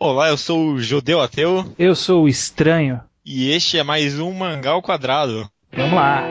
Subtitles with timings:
[0.00, 1.74] Olá, eu sou o Judeu Ateu.
[1.76, 3.00] Eu sou o Estranho.
[3.26, 5.50] E este é mais um Mangá ao Quadrado.
[5.72, 6.22] Vamos lá.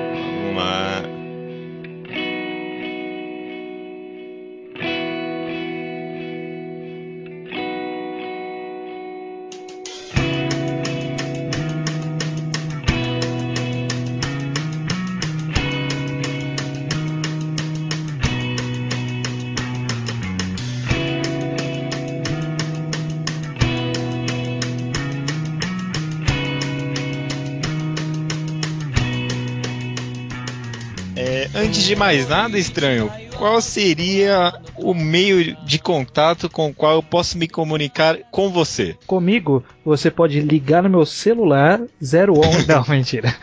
[31.87, 37.37] De mais nada, estranho, qual seria o meio de contato com o qual eu posso
[37.37, 38.97] me comunicar com você?
[39.07, 42.27] Comigo, você pode ligar no meu celular 011.
[42.67, 43.33] Não, mentira.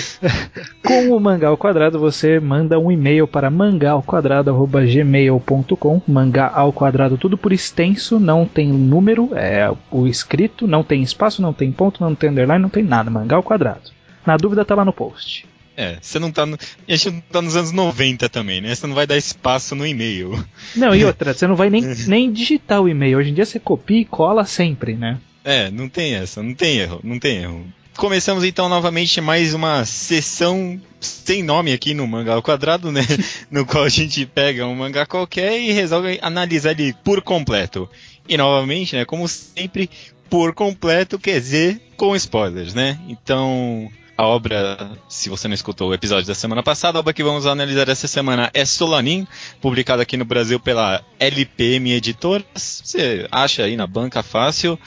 [0.82, 6.00] com o Mangá ao Quadrado, você manda um e-mail para mangaalquadrado.gmail.com.
[6.08, 11.42] Mangá ao quadrado, tudo por extenso, não tem número, é o escrito, não tem espaço,
[11.42, 13.10] não tem ponto, não tem underline, não tem nada.
[13.10, 13.90] Mangá ao quadrado.
[14.24, 15.52] Na dúvida, tá lá no post.
[15.76, 16.56] É, você não tá no.
[16.56, 18.74] A gente não tá nos anos 90 também, né?
[18.74, 20.44] Você não vai dar espaço no e-mail.
[20.76, 23.18] Não, e outra, você não vai nem, nem digitar o e-mail.
[23.18, 25.18] Hoje em dia você copia e cola sempre, né?
[25.44, 27.66] É, não tem essa, não tem erro, não tem erro.
[27.96, 33.02] Começamos então novamente mais uma sessão sem nome aqui no Mangá ao Quadrado, né?
[33.50, 37.88] no qual a gente pega um mangá qualquer e resolve analisar ele por completo.
[38.28, 39.88] E novamente, né, como sempre,
[40.28, 42.98] por completo quer dizer com spoilers, né?
[43.08, 47.22] Então, a obra, se você não escutou o episódio da semana passada, a obra que
[47.22, 49.26] vamos analisar essa semana é Solanin,
[49.60, 52.44] publicada aqui no Brasil pela LPM Editoras.
[52.54, 54.78] Você acha aí na banca fácil,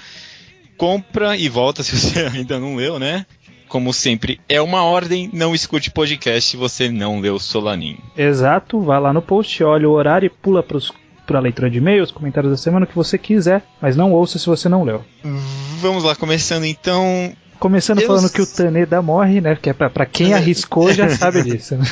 [0.77, 3.25] compra e volta se você ainda não leu, né?
[3.67, 7.97] Como sempre, é uma ordem, não escute podcast se você não leu Solanin.
[8.15, 10.93] Exato, vá lá no post, olha o horário e pula pros
[11.25, 14.39] para a leitura de e-mails, comentários da semana, o que você quiser, mas não ouça
[14.39, 15.03] se você não leu.
[15.81, 19.55] Vamos lá, começando então Começando Eu falando que o Taneda morre, né?
[19.55, 21.75] Porque é pra, pra quem arriscou já sabe disso.
[21.75, 21.85] Né?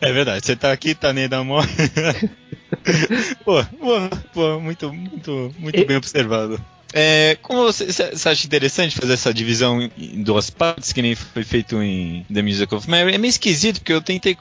[0.00, 1.72] é verdade, você tá aqui, tá nem da morte.
[3.44, 6.60] pô, pô, pô, muito, muito, muito E- bem observado.
[6.94, 11.42] É, como você, você acha interessante fazer essa divisão em duas partes, que nem foi
[11.42, 13.14] feito em The Music of Mary?
[13.14, 14.36] É meio esquisito, porque eu tentei.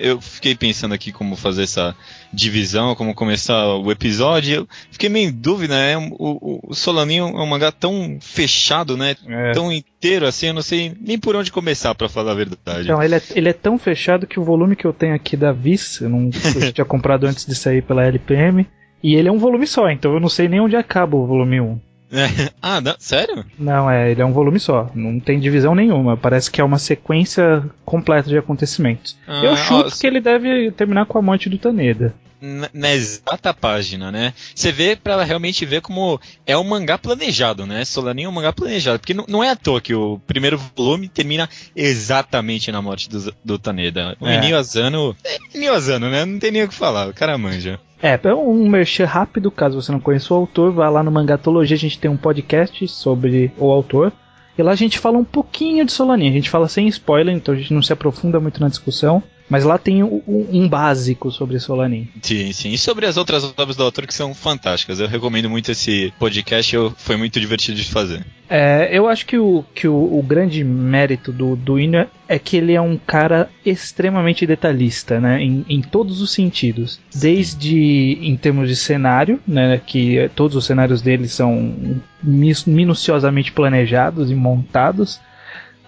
[0.00, 1.94] Eu fiquei pensando aqui como fazer essa
[2.32, 4.54] divisão, como começar o episódio.
[4.54, 5.96] Eu fiquei meio em dúvida, né?
[6.18, 9.16] O, o, Solaninho é um mangá tão fechado, né?
[9.26, 9.52] É.
[9.52, 12.84] Tão inteiro assim, eu não sei nem por onde começar, pra falar a verdade.
[12.84, 15.52] Então, ele é, ele é tão fechado que o volume que eu tenho aqui da
[15.52, 18.66] Viz, eu, não, eu tinha comprado antes de sair pela LPM,
[19.02, 21.60] e ele é um volume só, então eu não sei nem onde acaba o volume
[21.60, 21.80] 1.
[22.14, 22.50] É.
[22.62, 23.44] Ah, não, sério?
[23.58, 26.78] Não, é, ele é um volume só, não tem divisão nenhuma, parece que é uma
[26.78, 29.16] sequência completa de acontecimentos.
[29.28, 32.14] eu Ah, chuto ó, que ele deve terminar com a morte do Taneda.
[32.40, 34.32] na, na exata página, né?
[34.54, 37.84] Você vê pra realmente ver como é um mangá planejado, né?
[37.84, 41.08] Solaninho é um mangá planejado, porque não, não é à toa que o primeiro volume
[41.08, 44.16] termina exatamente na morte do, do Taneda.
[44.20, 44.36] O É.
[44.36, 46.24] Inio Asano, é Asano, né?
[46.24, 47.78] Não tem nem o que falar, o cara manja.
[48.04, 51.74] É, é um merchan rápido, caso você não conheça o autor, vá lá no Mangatologia,
[51.74, 54.12] a gente tem um podcast sobre o autor.
[54.58, 57.54] E lá a gente fala um pouquinho de Solaninha, a gente fala sem spoiler, então
[57.54, 59.22] a gente não se aprofunda muito na discussão.
[59.48, 62.08] Mas lá tem um, um básico sobre Solanin.
[62.22, 62.72] Sim, sim.
[62.72, 65.00] E sobre as outras obras do autor que são fantásticas.
[65.00, 68.24] Eu recomendo muito esse podcast, eu, foi muito divertido de fazer.
[68.48, 72.56] É, eu acho que o, que o, o grande mérito do, do Ino é que
[72.56, 75.42] ele é um cara extremamente detalhista, né?
[75.42, 77.00] Em, em todos os sentidos.
[77.14, 79.80] Desde em termos de cenário, né?
[79.84, 85.20] Que todos os cenários dele são minuciosamente planejados e montados.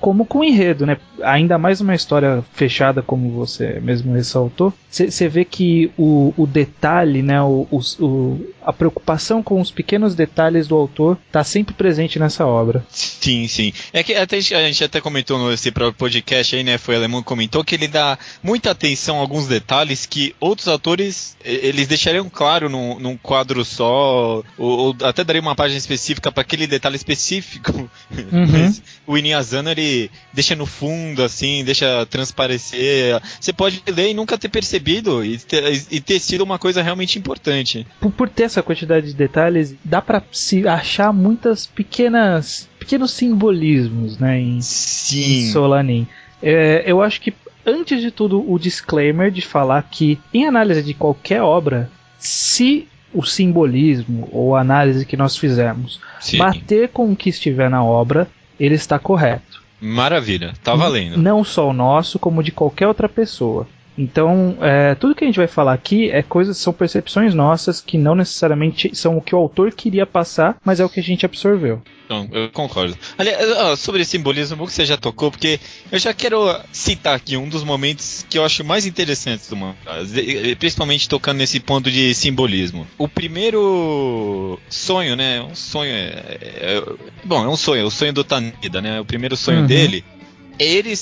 [0.01, 0.99] Como com o enredo, né?
[1.23, 4.73] Ainda mais uma história fechada, como você mesmo ressaltou.
[4.91, 7.41] Você vê que o, o detalhe, né?
[7.43, 7.67] O,
[8.01, 12.85] o- a preocupação com os pequenos detalhes do autor está sempre presente nessa obra.
[12.91, 13.73] Sim, sim.
[13.93, 16.77] É que até, a gente até comentou nesse próprio podcast aí, né?
[16.79, 20.67] Foi o Alemão que comentou que ele dá muita atenção a alguns detalhes que outros
[20.69, 26.33] autores eles deixariam claro num, num quadro só, ou, ou até daria uma página específica
[26.33, 27.89] para aquele detalhe específico.
[28.33, 28.47] Uhum.
[28.47, 29.86] Mas o Inuyasano ele
[30.33, 33.21] deixa no fundo, assim, deixa transparecer.
[33.41, 37.19] Você pode ler e nunca ter percebido e ter, e ter sido uma coisa realmente
[37.19, 37.87] importante.
[38.01, 44.17] Por, por ter essa quantidade de detalhes, dá pra se achar muitas pequenas pequenos simbolismos,
[44.17, 45.51] né, em, em Sim.
[45.51, 46.07] Solanin.
[46.41, 47.35] É, eu acho que
[47.67, 53.25] antes de tudo o disclaimer de falar que em análise de qualquer obra, se o
[53.25, 56.39] simbolismo ou a análise que nós fizemos sim.
[56.39, 58.29] bater com o que estiver na obra,
[58.61, 59.56] ele está correto.
[59.87, 61.17] Maravilha, tá valendo.
[61.17, 63.67] Não só o nosso, como de qualquer outra pessoa.
[63.99, 67.97] Então, é, tudo que a gente vai falar aqui é coisas, são percepções nossas que
[67.97, 71.25] não necessariamente são o que o autor queria passar, mas é o que a gente
[71.25, 71.83] absorveu.
[72.09, 72.97] Não, eu concordo.
[73.19, 75.59] Aliás, sobre simbolismo, que você já tocou, porque
[75.91, 76.39] eu já quero
[76.71, 79.77] citar aqui um dos momentos que eu acho mais interessantes do mangá,
[80.59, 82.87] principalmente tocando nesse ponto de simbolismo.
[82.97, 85.43] O primeiro sonho, né?
[85.43, 85.91] Um sonho.
[85.91, 86.85] É, é,
[87.25, 89.01] bom, é um sonho, é o sonho do Taneda, né?
[89.01, 89.67] O primeiro sonho uhum.
[89.67, 90.05] dele
[90.59, 90.95] ele,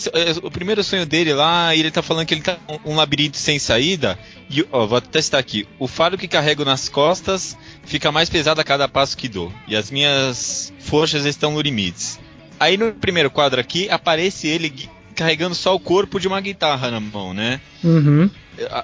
[0.42, 4.18] o primeiro sonho dele lá, ele tá falando que ele tá um labirinto sem saída.
[4.50, 5.66] E, ó, vou testar aqui.
[5.78, 9.52] O fardo que carrego nas costas fica mais pesado a cada passo que dou.
[9.68, 12.18] E as minhas forças estão no limites.
[12.58, 17.00] Aí no primeiro quadro aqui, aparece ele carregando só o corpo de uma guitarra na
[17.00, 17.60] mão, né?
[17.82, 18.28] Uhum.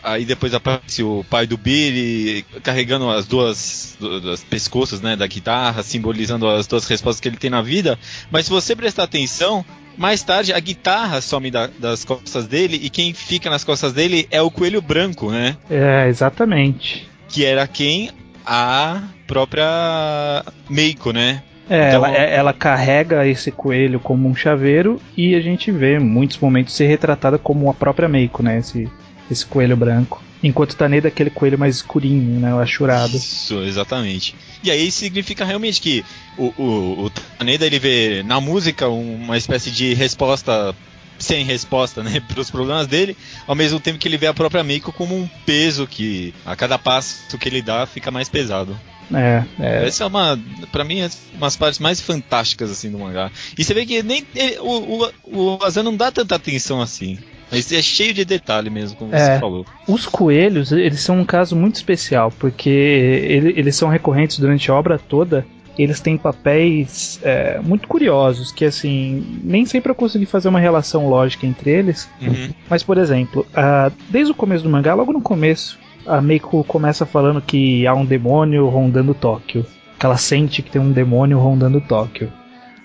[0.02, 5.82] Aí depois aparece o pai do Billy carregando as duas, duas pescoços né, da guitarra,
[5.82, 7.98] simbolizando as duas respostas que ele tem na vida.
[8.30, 9.64] Mas se você prestar atenção,
[10.00, 14.26] mais tarde, a guitarra some da, das costas dele e quem fica nas costas dele
[14.30, 15.58] é o coelho branco, né?
[15.70, 17.06] É, exatamente.
[17.28, 18.10] Que era quem?
[18.46, 21.42] A própria Meiko, né?
[21.68, 25.98] É, então, ela, é, ela, carrega esse coelho como um chaveiro e a gente vê
[25.98, 28.56] em muitos momentos ser retratada como a própria Meiko, né?
[28.56, 28.88] Esse,
[29.30, 30.22] esse coelho branco.
[30.42, 32.54] Enquanto Taneda é aquele coelho mais escurinho, né?
[32.54, 33.16] O achurado.
[33.16, 34.34] Isso, exatamente.
[34.62, 36.04] E aí significa realmente que
[36.38, 40.74] o, o, o Taneda ele vê na música uma espécie de resposta
[41.18, 43.16] sem resposta, né, para os problemas dele,
[43.46, 46.78] ao mesmo tempo que ele vê a própria Miko como um peso que a cada
[46.78, 48.78] passo que ele dá fica mais pesado.
[49.12, 49.86] É, é.
[49.86, 50.38] Essa é uma,
[50.70, 53.30] para mim, é umas partes mais fantásticas assim do mangá.
[53.58, 57.18] E você vê que nem ele, o, o, o Azan não dá tanta atenção assim.
[57.50, 59.66] Mas é cheio de detalhe mesmo, como é, você falou.
[59.86, 64.74] Os coelhos, eles são um caso muito especial, porque ele, eles são recorrentes durante a
[64.74, 65.44] obra toda.
[65.78, 71.08] Eles têm papéis é, muito curiosos, que assim, nem sempre eu consegui fazer uma relação
[71.08, 72.08] lógica entre eles.
[72.20, 72.50] Uhum.
[72.68, 77.06] Mas, por exemplo, uh, desde o começo do mangá, logo no começo, a Meiko começa
[77.06, 79.64] falando que há um demônio rondando Tóquio.
[79.98, 82.30] Que ela sente que tem um demônio rondando Tóquio.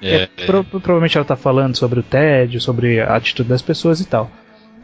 [0.01, 3.99] É, é, pro, provavelmente ela tá falando sobre o tédio, sobre a atitude das pessoas
[3.99, 4.29] e tal.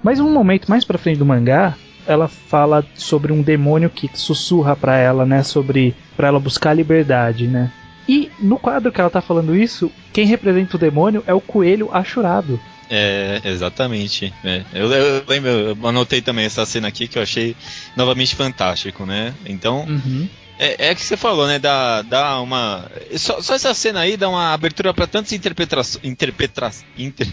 [0.04, 1.76] Mas um momento mais pra frente do mangá,
[2.08, 6.76] ela fala sobre um demônio que sussurra para ela, né, sobre para ela buscar a
[6.76, 7.72] liberdade, né?
[8.08, 11.90] E no quadro que ela tá falando isso, quem representa o demônio é o coelho
[11.94, 12.60] achurado.
[12.90, 14.34] É, exatamente.
[14.44, 14.64] É.
[14.74, 17.56] Eu, eu, lembro, eu anotei também essa cena aqui que eu achei
[17.96, 19.34] novamente fantástico, né?
[19.46, 20.28] Então, uhum.
[20.60, 21.58] é, é que você falou, né?
[21.58, 22.92] Dá, dá uma.
[23.16, 26.04] Só, só essa cena aí dá uma abertura para tantas interpretações.
[26.04, 27.28] Interpreta, inter...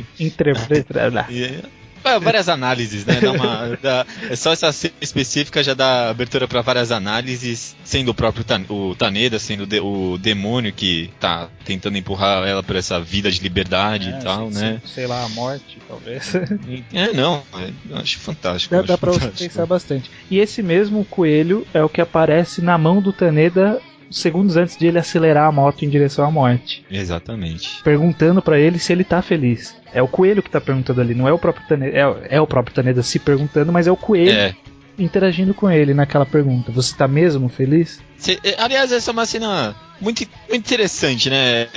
[2.20, 3.20] várias análises, né?
[3.20, 8.10] Dá uma, dá, é só essa cena específica já dá abertura para várias análises, sendo
[8.10, 12.78] o próprio Tan, o Taneda, sendo de, o demônio que tá tentando empurrar ela para
[12.78, 14.82] essa vida de liberdade é, e tal, sim, né?
[14.84, 16.32] Sei lá, a morte, talvez.
[16.92, 18.74] É, não, é, eu acho fantástico.
[18.74, 20.10] Dá, acho dá pra você pensar bastante.
[20.30, 23.80] E esse mesmo coelho é o que aparece na mão do Taneda
[24.10, 26.84] segundos antes de ele acelerar a moto em direção à morte.
[26.90, 27.82] Exatamente.
[27.82, 29.76] Perguntando para ele se ele tá feliz.
[29.92, 31.96] É o coelho que tá perguntando ali, não é o próprio Taneda.
[31.96, 34.54] É, é o próprio Taneda se perguntando, mas é o coelho é.
[34.98, 36.72] interagindo com ele naquela pergunta.
[36.72, 38.00] Você tá mesmo feliz?
[38.44, 41.68] É, aliás, essa é uma cena muito, muito interessante, né?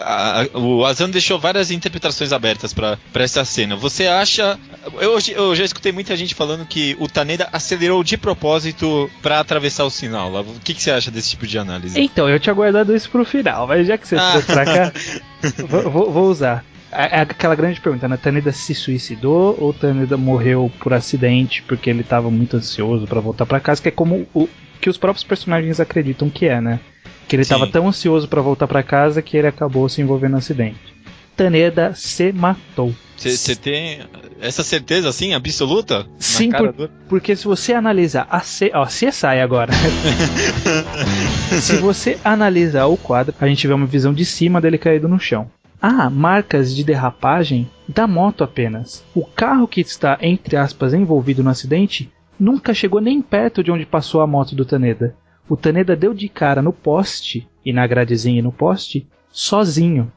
[0.00, 3.76] A, a, o Azano deixou várias interpretações abertas para essa cena.
[3.76, 4.58] Você acha.
[5.00, 9.84] Eu, eu, já escutei muita gente falando que o Taneda acelerou de propósito para atravessar
[9.84, 10.32] o sinal.
[10.32, 12.00] O que, que, você acha desse tipo de análise?
[12.00, 14.30] Então, eu tinha guardado isso pro final, mas já que você ah.
[14.32, 14.92] trouxe pra cá,
[15.68, 16.64] vou, vou usar.
[16.90, 18.16] É, é aquela grande pergunta, né?
[18.16, 23.46] Taneda se suicidou ou Taneda morreu por acidente porque ele estava muito ansioso para voltar
[23.46, 24.48] para casa, que é como o
[24.80, 26.80] que os próprios personagens acreditam que é, né?
[27.28, 30.38] Que ele estava tão ansioso para voltar para casa que ele acabou se envolvendo no
[30.38, 30.80] acidente.
[31.36, 32.94] Taneda se matou.
[33.28, 34.00] Você tem
[34.40, 36.06] essa certeza assim, absoluta?
[36.18, 39.72] Sim, por, porque se você analisar a C, ó, CSI agora.
[41.60, 45.20] se você analisar o quadro, a gente vê uma visão de cima dele caído no
[45.20, 45.50] chão.
[45.82, 49.04] Há marcas de derrapagem da moto apenas.
[49.14, 53.84] O carro que está, entre aspas, envolvido no acidente nunca chegou nem perto de onde
[53.84, 55.14] passou a moto do Taneda.
[55.48, 60.10] O Taneda deu de cara no poste, e na gradezinha no poste, sozinho.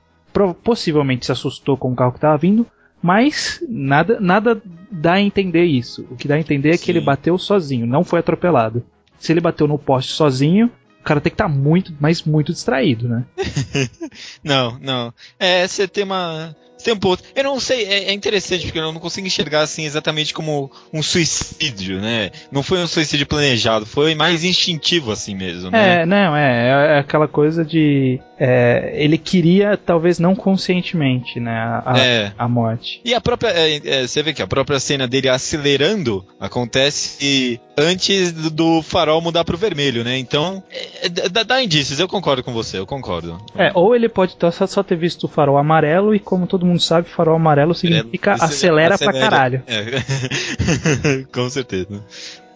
[0.63, 2.65] Possivelmente se assustou com o carro que estava vindo,
[3.03, 6.07] mas nada, nada dá a entender isso.
[6.09, 6.81] O que dá a entender Sim.
[6.81, 8.83] é que ele bateu sozinho, não foi atropelado.
[9.19, 12.53] Se ele bateu no poste sozinho, o cara tem que estar tá muito, mas muito
[12.53, 13.25] distraído, né?
[14.41, 15.13] não, não.
[15.37, 16.55] É, você tem uma.
[16.77, 17.21] Você tem um ponto.
[17.35, 21.03] Eu não sei, é, é, interessante, porque eu não consigo enxergar assim exatamente como um
[21.03, 22.31] suicídio, né?
[22.51, 26.01] Não foi um suicídio planejado, foi mais instintivo assim mesmo, né?
[26.01, 31.93] É, não, é, é aquela coisa de é, ele queria, talvez não conscientemente, né, a,
[31.97, 32.31] é.
[32.37, 32.99] a morte.
[33.05, 38.31] E a própria, é, é, você vê que a própria cena dele acelerando acontece antes
[38.51, 40.17] do farol mudar pro vermelho, né?
[40.17, 43.37] Então, é, dá, dá, indícios, eu concordo com você, eu concordo.
[43.55, 46.81] É, ou ele pode só, só ter visto o farol amarelo e como todo mundo
[46.81, 49.63] sabe, farol amarelo significa acelera, acelera pra caralho.
[51.31, 52.03] com certeza.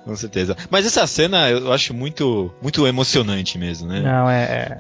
[0.08, 0.56] Com certeza.
[0.70, 4.02] Mas essa cena eu acho muito, muito emocionante mesmo, né?
[4.02, 4.80] Não, é.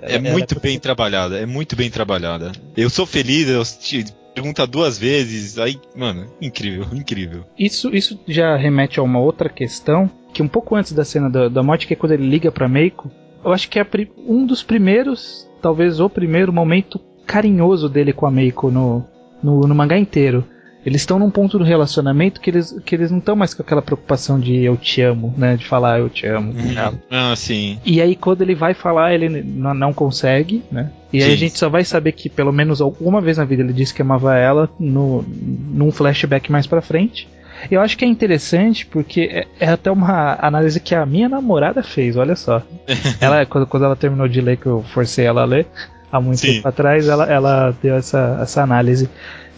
[0.00, 0.60] É, é muito é...
[0.60, 2.52] bem trabalhada, é muito bem trabalhada.
[2.76, 7.44] Eu sou feliz, eu te pergunta duas vezes, aí, mano, incrível, incrível.
[7.58, 11.48] Isso, isso já remete a uma outra questão, que um pouco antes da cena da,
[11.48, 13.10] da morte, que é quando ele liga pra Meiko,
[13.44, 13.86] eu acho que é
[14.26, 19.04] um dos primeiros, talvez o primeiro momento carinhoso dele com a Meiko no,
[19.42, 20.44] no, no mangá inteiro.
[20.86, 23.82] Eles estão num ponto do relacionamento que eles, que eles não estão mais com aquela
[23.82, 25.56] preocupação de eu te amo, né?
[25.56, 26.52] De falar eu te amo.
[26.52, 26.98] Uhum.
[27.10, 27.78] Ah, sim.
[27.84, 30.90] E aí quando ele vai falar, ele não, não consegue, né?
[31.12, 33.72] E aí a gente só vai saber que pelo menos alguma vez na vida ele
[33.72, 37.28] disse que amava ela no, num flashback mais pra frente.
[37.70, 41.82] Eu acho que é interessante porque é, é, até uma análise que a minha namorada
[41.82, 42.62] fez, olha só.
[43.20, 45.66] ela, quando, quando ela terminou de ler, que eu forcei ela a ler,
[46.10, 46.54] há muito Sim.
[46.54, 49.08] tempo atrás, ela, ela deu essa, essa análise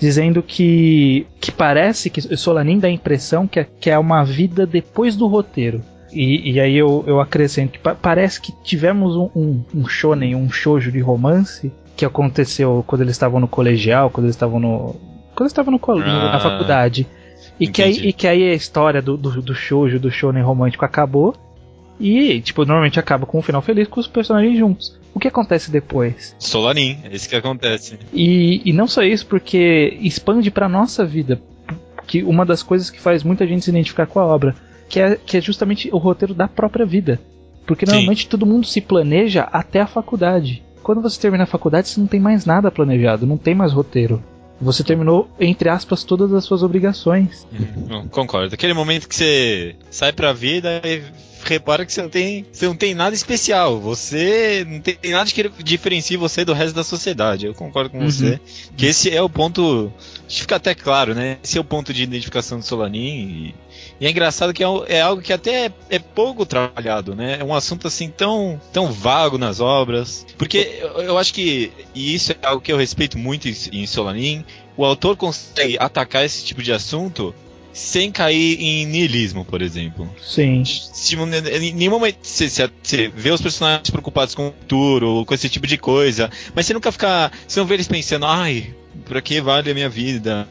[0.00, 4.66] dizendo que, que parece que Solanin dá a impressão que é, que é uma vida
[4.66, 5.82] depois do roteiro.
[6.10, 10.34] E, e aí eu, eu acrescento que pa parece que tivemos um, um, um shonen,
[10.34, 14.96] um shoujo de romance que aconteceu quando eles estavam no colegial, quando eles estavam no.
[15.34, 17.06] Quando eles estavam no, ah, na faculdade.
[17.60, 20.84] E que, aí, e que aí a história do, do, do shoujo, do shonen romântico
[20.84, 21.36] acabou.
[22.00, 24.98] E, tipo, normalmente acaba com um final feliz com os personagens juntos.
[25.14, 26.34] O que acontece depois?
[26.38, 27.98] Solanin, é isso que acontece.
[28.12, 31.40] E, e não só isso, porque expande pra nossa vida.
[32.06, 34.54] Que uma das coisas que faz muita gente se identificar com a obra,
[34.88, 37.20] que é, que é justamente o roteiro da própria vida.
[37.66, 38.28] Porque normalmente Sim.
[38.28, 40.62] todo mundo se planeja até a faculdade.
[40.82, 44.22] Quando você termina a faculdade, você não tem mais nada planejado, não tem mais roteiro.
[44.60, 47.46] Você terminou, entre aspas, todas as suas obrigações.
[47.52, 48.54] Hum, concordo.
[48.54, 51.02] Aquele momento que você sai pra vida e
[51.44, 53.80] repara que você não tem, você não tem nada especial.
[53.80, 57.46] Você não tem nada que diferencie você do resto da sociedade.
[57.46, 58.10] Eu concordo com uhum.
[58.10, 58.40] você.
[58.76, 59.92] Que esse é o ponto.
[60.28, 61.38] Fica até claro, né?
[61.42, 62.98] Esse é o ponto de identificação do Solanin.
[62.98, 63.54] E,
[64.00, 67.38] e é engraçado que é, é algo que até é, é, pouco trabalhado, né?
[67.40, 70.26] É um assunto assim tão, tão vago nas obras.
[70.38, 73.86] Porque eu, eu acho que, e isso é algo que eu respeito muito em, em
[73.86, 74.44] Solanin,
[74.76, 77.34] o autor consegue atacar esse tipo de assunto
[77.72, 80.08] sem cair em niilismo, por exemplo.
[80.22, 80.62] Sim.
[81.60, 85.66] Em nenhum momento você, você vê os personagens preocupados com o futuro, com esse tipo
[85.66, 87.30] de coisa, mas você nunca fica.
[87.46, 88.74] Você não vê eles pensando, ai,
[89.04, 90.46] pra que vale a minha vida?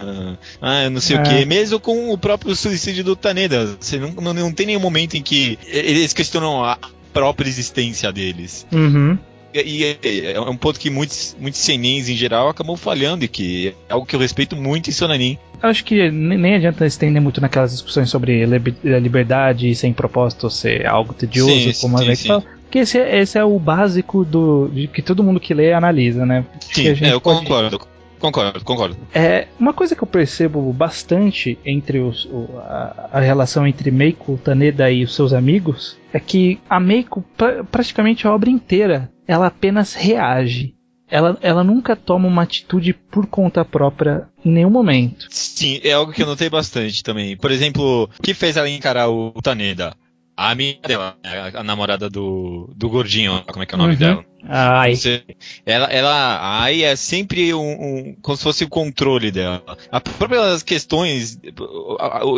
[0.61, 1.19] Ah, não sei é.
[1.19, 1.45] o que.
[1.45, 5.21] Mesmo com o próprio suicídio do Taneda, você não, não, não tem nenhum momento em
[5.21, 6.77] que eles questionam a
[7.13, 8.65] própria existência deles.
[8.71, 9.17] Uhum.
[9.53, 13.75] E é, é um ponto que muitos, muitos senins em geral acabam falhando e que
[13.89, 15.37] é algo que eu respeito muito em Sonanin.
[15.61, 18.45] Acho que nem adianta estender muito naquelas discussões sobre
[18.83, 22.43] liberdade sem propósito ser algo tedioso, sim, como sim, a gente fala.
[22.63, 26.25] Porque esse, é, esse é o básico do, de que todo mundo que lê analisa,
[26.25, 26.45] né?
[26.61, 27.39] Sim, é, eu pode...
[27.39, 27.79] concordo.
[28.19, 28.97] Concordo, concordo.
[29.13, 34.37] É, uma coisa que eu percebo bastante entre os, o, a, a, relação entre Meiko
[34.43, 39.45] Taneda e os seus amigos é que a Meiko, pra, praticamente a obra inteira, ela
[39.45, 40.73] apenas reage.
[41.07, 45.27] Ela, ela nunca toma uma atitude por conta própria em nenhum momento.
[45.29, 47.37] Sim, é algo que eu notei bastante também.
[47.37, 49.95] Por exemplo, o que fez ela encarar o Taneda?
[50.39, 51.17] A amiga dela,
[51.53, 53.99] a namorada do, do gordinho, como é que é o nome uhum.
[53.99, 54.25] dela?
[54.47, 54.95] Ai.
[54.95, 55.21] Você,
[55.65, 59.61] ela, ela, ai é sempre um, um, como se fosse o controle dela.
[59.91, 61.37] As próprias questões,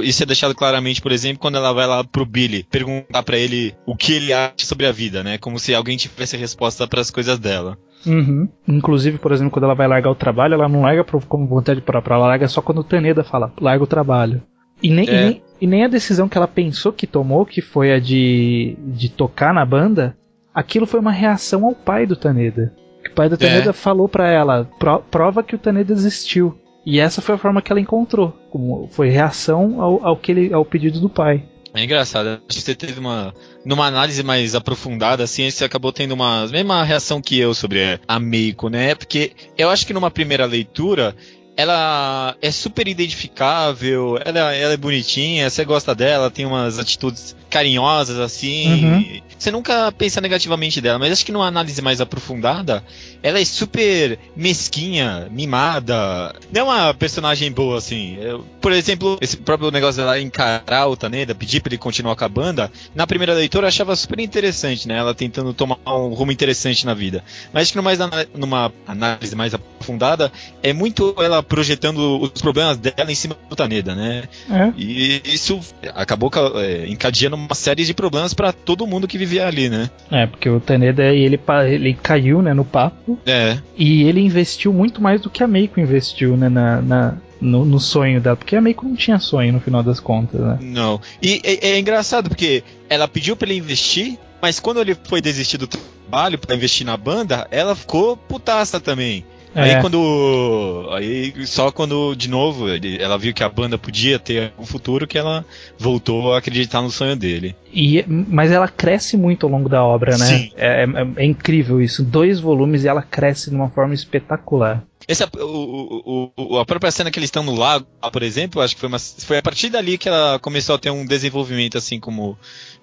[0.03, 3.75] isso é deixado claramente, por exemplo, quando ela vai lá pro Billy perguntar para ele
[3.85, 5.37] o que ele acha sobre a vida, né?
[5.37, 7.77] Como se alguém tivesse resposta para as coisas dela.
[8.03, 8.49] Uhum.
[8.67, 12.15] Inclusive, por exemplo, quando ela vai largar o trabalho, ela não larga como vontade própria,
[12.15, 14.41] ela larga só quando o Taneda fala, larga o trabalho.
[14.81, 15.11] E nem, é.
[15.11, 18.75] e nem, e nem a decisão que ela pensou que tomou, que foi a de,
[18.79, 20.17] de tocar na banda,
[20.53, 22.73] aquilo foi uma reação ao pai do Taneda.
[23.09, 23.73] O pai do Taneda é.
[23.73, 26.57] falou para ela: Pro, prova que o Taneda existiu.
[26.85, 28.31] E essa foi a forma que ela encontrou.
[28.49, 31.43] Como foi reação ao, ao, que ele, ao pedido do pai.
[31.73, 32.27] É engraçado.
[32.27, 33.33] Acho que você teve uma.
[33.63, 38.19] Numa análise mais aprofundada, assim, você acabou tendo uma mesma reação que eu sobre a
[38.19, 38.95] Meiko, né?
[38.95, 41.15] Porque eu acho que numa primeira leitura
[41.61, 48.17] ela é super identificável, ela, ela é bonitinha, você gosta dela, tem umas atitudes carinhosas
[48.17, 48.85] assim.
[48.85, 49.21] Uhum.
[49.37, 52.83] Você nunca pensa negativamente dela, mas acho que numa análise mais aprofundada,
[53.21, 56.33] ela é super mesquinha, mimada.
[56.51, 58.17] Não é uma personagem boa assim.
[58.19, 62.23] Eu, por exemplo, esse próprio negócio dela encarar o Taneda, pedir pra ele continuar com
[62.23, 64.97] a banda, na primeira leitura eu achava super interessante, né?
[64.97, 67.23] Ela tentando tomar um rumo interessante na vida.
[67.51, 67.91] Mas acho que numa,
[68.33, 70.31] numa análise mais aprofundada,
[70.63, 74.23] é muito ela projetando os problemas dela em cima do Taneda, né?
[74.49, 74.71] É.
[74.77, 75.59] E isso
[75.93, 79.89] acabou é, encadeando uma série de problemas para todo mundo que vivia ali, né?
[80.09, 81.37] É, porque o Taneda ele,
[81.69, 83.19] ele caiu né, no papo.
[83.25, 83.57] É.
[83.77, 86.47] E ele investiu muito mais do que a Meiko investiu, né?
[86.47, 89.99] Na, na no, no, sonho dela, porque a Meiko não tinha sonho no final das
[89.99, 90.57] contas, né?
[90.61, 91.01] Não.
[91.21, 95.57] E é, é engraçado porque ela pediu para ele investir, mas quando ele foi desistir
[95.57, 99.25] do trabalho para investir na banda, ela ficou putaça também.
[99.53, 99.75] É.
[99.75, 100.89] Aí quando.
[100.91, 105.07] Aí só quando, de novo, ele, ela viu que a banda podia ter um futuro
[105.07, 105.45] que ela
[105.77, 107.55] voltou a acreditar no sonho dele.
[107.73, 110.25] E, mas ela cresce muito ao longo da obra, né?
[110.25, 110.51] Sim.
[110.55, 112.03] É, é, é incrível isso.
[112.03, 114.83] Dois volumes e ela cresce de uma forma espetacular.
[115.07, 118.79] Essa, o, o, a própria cena que eles estão no lago, por exemplo, acho que
[118.79, 122.37] foi, uma, foi a partir dali que ela começou a ter um desenvolvimento assim como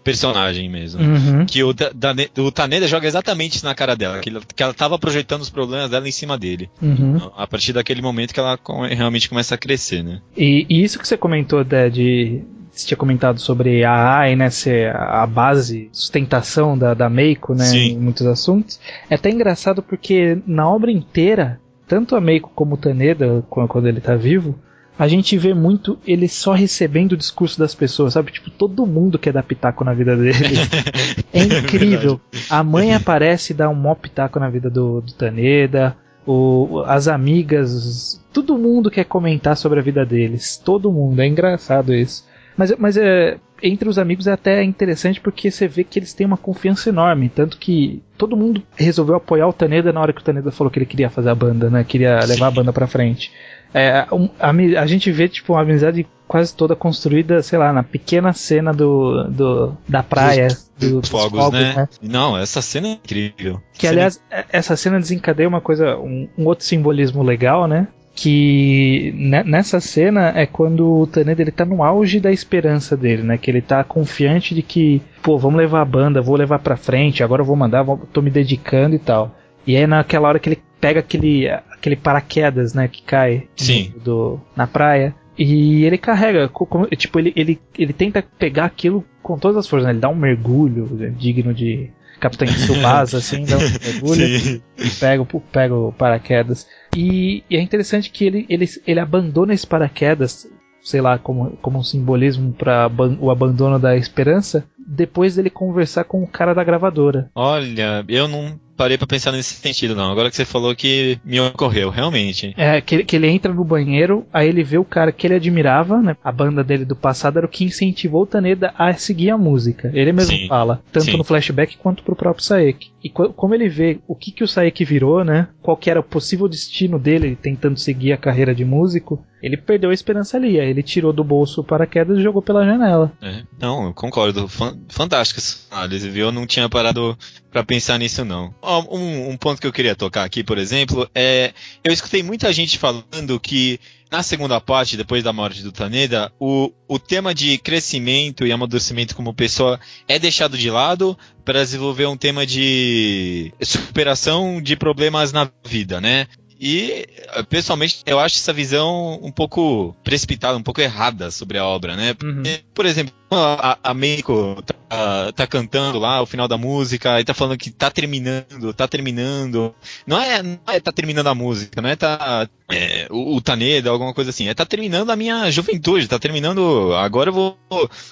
[0.09, 1.03] personagem mesmo.
[1.03, 1.45] Uhum.
[1.45, 4.99] Que o, da, o Taneda joga exatamente isso na cara dela, que, que ela estava
[4.99, 6.71] projetando os problemas dela em cima dele.
[6.81, 7.31] Uhum.
[7.37, 8.59] A partir daquele momento que ela
[8.91, 10.21] realmente começa a crescer, né?
[10.37, 14.50] E, e isso que você comentou, Dé, de você tinha comentado sobre a AI, né,
[14.50, 17.95] ser a base, sustentação da, da Meiko, né, Sim.
[17.95, 18.79] em muitos assuntos.
[19.11, 23.99] É até engraçado porque na obra inteira, tanto a Meiko como o Taneda, quando ele
[23.99, 24.57] está vivo,
[24.99, 28.33] a gente vê muito ele só recebendo o discurso das pessoas, sabe?
[28.33, 30.57] Tipo, todo mundo quer dar pitaco na vida dele.
[31.33, 32.21] é incrível.
[32.50, 35.97] a mãe aparece e dá um mó pitaco na vida do, do Taneda.
[36.26, 40.57] O, as amigas, todo mundo quer comentar sobre a vida deles.
[40.57, 41.21] Todo mundo.
[41.23, 42.26] É engraçado isso.
[42.57, 46.26] Mas, mas é, entre os amigos é até interessante porque você vê que eles têm
[46.26, 47.28] uma confiança enorme.
[47.28, 50.78] Tanto que todo mundo resolveu apoiar o Taneda na hora que o Taneda falou que
[50.81, 51.85] ele queria fazer a banda, né?
[51.85, 53.33] Queria levar a banda pra frente.
[53.72, 54.06] É,
[54.40, 58.72] a, a, gente vê tipo uma amizade quase toda construída, sei lá, na pequena cena
[58.72, 60.48] do, do da praia.
[60.48, 61.75] Dos, do, dos fogos, fogos né?
[61.76, 61.88] né?
[62.02, 63.60] Não, essa cena é incrível.
[63.75, 63.92] Que cena...
[63.92, 67.88] aliás, é, essa cena desencadeia uma coisa, um, um outro simbolismo legal, né?
[68.20, 69.14] que
[69.46, 73.38] nessa cena é quando o Taneda ele tá no auge da esperança dele, né?
[73.38, 77.22] Que ele tá confiante de que, pô, vamos levar a banda, vou levar pra frente,
[77.22, 79.32] agora eu vou mandar, vou, tô me dedicando e tal.
[79.64, 81.48] E é naquela hora que ele pega aquele,
[81.78, 83.92] aquele paraquedas, né, que cai Sim.
[84.05, 85.14] Do, na praia.
[85.38, 89.87] E ele carrega, como, tipo, ele, ele, ele tenta pegar aquilo com todas as forças,
[89.87, 89.92] né?
[89.92, 94.61] Ele dá um mergulho né, digno de Capitão Tsubasa, assim, dá um mergulho Sim.
[94.76, 96.66] e pega, pega o paraquedas.
[96.96, 100.50] E, e, é interessante que ele, ele, ele abandona esse paraquedas,
[100.83, 106.20] sei lá, como, como um simbolismo para o abandono da esperança, depois dele conversar com
[106.20, 107.31] o cara da gravadora.
[107.33, 110.12] Olha, eu não parei para pensar nesse sentido, não.
[110.12, 112.55] Agora que você falou que me ocorreu, realmente.
[112.57, 116.01] É, que, que ele entra no banheiro, aí ele vê o cara que ele admirava,
[116.01, 116.17] né?
[116.23, 119.91] A banda dele do passado era o que incentivou o Taneda a seguir a música.
[119.93, 120.47] Ele mesmo Sim.
[120.47, 121.17] fala, tanto Sim.
[121.17, 122.91] no flashback quanto pro próprio Saek.
[123.03, 125.49] E como ele vê o que, que o Saek virou, né?
[125.61, 129.90] Qual que era o possível destino dele tentando seguir a carreira de músico, ele perdeu
[129.90, 130.59] a esperança ali.
[130.59, 133.12] Aí ele tirou do bolso o paraquedas e jogou pela janela.
[133.22, 134.48] É, não, eu concordo.
[134.88, 136.27] Fantástico essa análise, viu?
[136.27, 137.16] Eu não tinha parado
[137.51, 138.55] para pensar nisso, não.
[138.62, 141.53] Um, um ponto que eu queria tocar aqui, por exemplo, é.
[141.83, 146.72] Eu escutei muita gente falando que na segunda parte, depois da morte do Taneda, o,
[146.88, 152.16] o tema de crescimento e amadurecimento como pessoa é deixado de lado para desenvolver um
[152.16, 156.27] tema de superação de problemas na vida, né?
[156.61, 157.07] E,
[157.49, 162.16] pessoalmente, eu acho essa visão um pouco precipitada, um pouco errada sobre a obra, né?
[162.23, 162.42] Uhum.
[162.75, 167.33] Por exemplo, a, a Meiko tá, tá, cantando lá o final da música e tá
[167.33, 169.73] falando que tá terminando, tá terminando.
[170.07, 173.90] Não é, não é tá terminando a música, não é tá é, o, o Taneda,
[173.90, 174.49] alguma coisa assim.
[174.49, 176.92] É tá terminando a minha juventude, tá terminando.
[176.94, 177.59] Agora eu vou.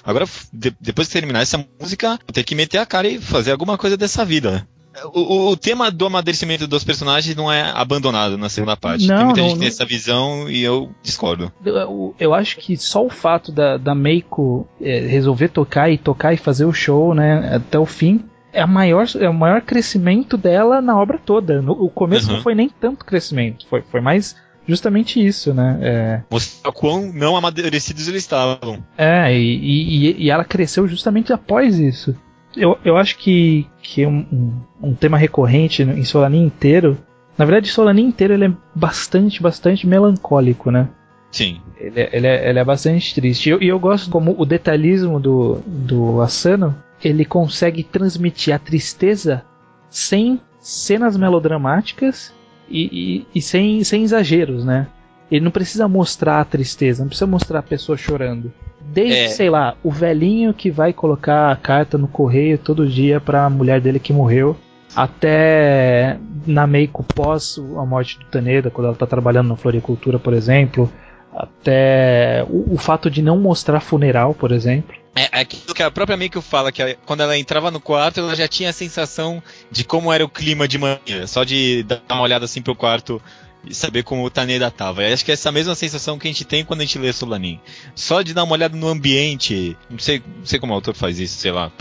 [0.05, 3.51] Agora, de, depois que terminar essa música, vou ter que meter a cara e fazer
[3.51, 4.67] alguma coisa dessa vida.
[5.13, 9.07] O, o, tema do amadurecimento dos personagens não é abandonado na segunda parte.
[9.07, 11.51] Não, tem muita não, gente que tem essa visão e eu discordo.
[11.63, 16.33] Eu, eu, acho que só o fato da, da Meiko é, resolver tocar e tocar
[16.33, 20.37] e fazer o show, né, até o fim, é, a maior, é o maior crescimento
[20.37, 21.61] dela na obra toda.
[21.61, 22.37] No, o começo uhum.
[22.37, 24.35] não foi nem tanto crescimento, foi, foi mais
[24.67, 25.79] justamente isso, né?
[25.81, 26.21] É...
[26.29, 28.83] Mostrar quão não amadurecidos eles estavam.
[28.97, 32.15] É, e, e, e ela cresceu justamente após isso
[32.57, 36.97] eu, eu acho que, que um, um, um tema recorrente em Solanin inteiro
[37.37, 40.89] Na verdade, Solanin inteiro ele é bastante, bastante melancólico, né?
[41.31, 41.61] Sim.
[41.79, 43.47] Ele, é, ele, é, ele é bastante triste.
[43.47, 49.43] E eu, eu, gosto como o detalhismo do, do Asano, ele consegue transmitir a tristeza
[49.89, 52.33] sem cenas melodramáticas
[52.69, 54.87] e, e, e, sem, sem exageros, né?
[55.29, 58.51] Ele não precisa mostrar a tristeza, não precisa mostrar a pessoa chorando.
[58.89, 59.27] Desde, é.
[59.29, 63.81] sei lá, o velhinho que vai colocar a carta no correio todo dia pra mulher
[63.81, 64.57] dele que morreu,
[64.95, 70.33] até na Meiko pós a morte do Taneda, quando ela tá trabalhando na floricultura, por
[70.33, 70.91] exemplo,
[71.35, 74.95] até o, o, fato de não mostrar funeral, por exemplo.
[75.15, 78.35] É, é aquilo que a própria Meiko fala, que quando ela entrava no quarto, ela
[78.35, 81.27] já tinha a sensação de como era o clima de manhã.
[81.27, 83.21] Só de dar uma olhada assim pro quarto
[83.69, 85.03] e saber como o Taneda tava.
[85.03, 87.11] Eu acho que é essa mesma sensação que a gente tem quando a gente lê
[87.11, 87.59] Solanin.
[87.95, 91.19] Só de dar uma olhada no ambiente, não sei, não sei como o autor faz
[91.19, 91.71] isso, sei lá,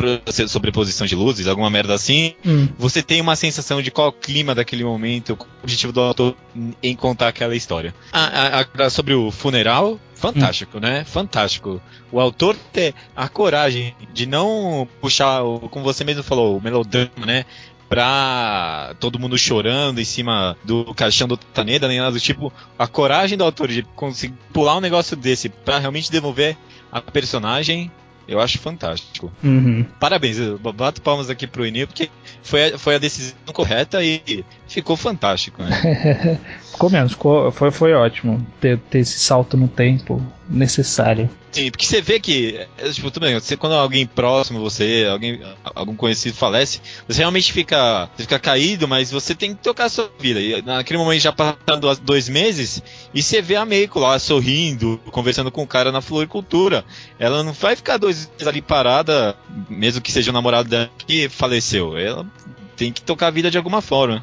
[0.49, 2.69] sobreposição de luzes, alguma merda assim, hum.
[2.79, 6.37] você tem uma sensação de qual o clima daquele momento, o objetivo do autor
[6.83, 7.95] em contar aquela história.
[8.13, 10.81] Ah, ah, sobre o funeral, fantástico, hum.
[10.81, 11.05] né?
[11.05, 11.81] Fantástico.
[12.11, 17.45] O autor ter a coragem de não puxar, como você mesmo falou, o melodrama, né?
[17.89, 22.53] Pra todo mundo chorando em cima do caixão do Taneda, nem nada do tipo.
[22.79, 26.57] A coragem do autor de conseguir pular um negócio desse pra realmente devolver
[26.91, 27.91] a personagem,
[28.29, 29.33] eu acho fantástico.
[29.43, 29.87] Uhum.
[30.01, 32.11] Parabéns, eu bato palmas aqui pro Enil, porque
[32.43, 36.39] foi a, foi a decisão correta e ficou fantástico, né?
[36.71, 41.29] ficou mesmo, ficou, foi, foi ótimo ter, ter esse salto no tempo necessário.
[41.51, 45.41] Sim, porque você vê que, é, tipo, tudo bem, você, quando alguém próximo você, alguém,
[45.75, 49.89] algum conhecido falece, você realmente fica, você fica caído, mas você tem que tocar a
[49.89, 50.39] sua vida.
[50.39, 52.83] E naquele momento já passando dois meses,
[53.15, 56.85] e você vê a Meiko lá sorrindo, conversando com o cara na floricultura.
[57.19, 59.35] Ela não vai ficar dois meses ali parada,
[59.71, 61.97] mesmo que seja o namorado dela que faleceu.
[61.97, 62.27] Ela
[62.77, 64.23] tem que tocar a vida de alguma forma.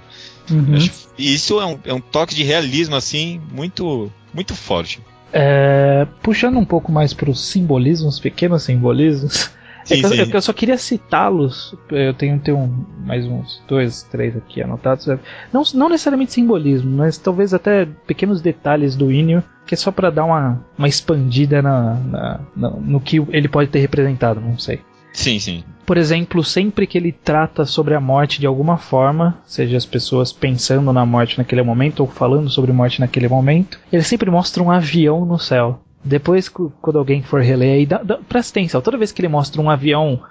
[0.52, 0.76] Uhum.
[1.18, 5.02] E isso é um, é um toque de realismo, assim, muito, muito forte.
[5.32, 9.52] É, puxando um pouco mais para os simbolismos, pequenos simbolismos.
[9.84, 11.76] Sim, é que eu, eu, só queria citá-los.
[11.90, 15.06] Eu tenho, tenho mais uns dois, três aqui anotados.
[15.52, 20.10] Não, não necessariamente simbolismo, mas talvez até pequenos detalhes do Inio, que é só para
[20.10, 24.80] dar uma, uma expandida na, na, na, no que ele pode ter representado, não sei.
[25.14, 25.64] Sim, sim.
[25.86, 30.34] Por exemplo, sempre que ele trata sobre a morte de alguma forma, seja as pessoas
[30.34, 34.72] pensando na morte naquele momento ou falando sobre morte naquele momento, ele sempre mostra um
[34.72, 35.82] avião no céu.
[36.04, 39.62] Depois, quando alguém for reler aí, dá, dá, presta atenção, toda vez que ele mostra
[39.62, 40.22] um avião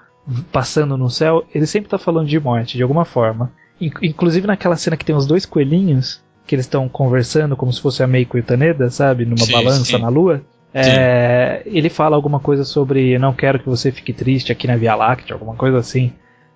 [0.51, 3.51] passando no céu, ele sempre está falando de morte, de alguma forma.
[3.79, 8.03] Inclusive naquela cena que tem os dois coelhinhos, que eles estão conversando como se fosse
[8.03, 9.25] a Meiko e o Taneda, sabe?
[9.25, 9.97] Numa sim, balança sim.
[9.97, 10.41] na lua.
[10.73, 14.95] É, ele fala alguma coisa sobre não quero que você fique triste aqui na Via
[14.95, 16.11] Láctea, alguma coisa assim.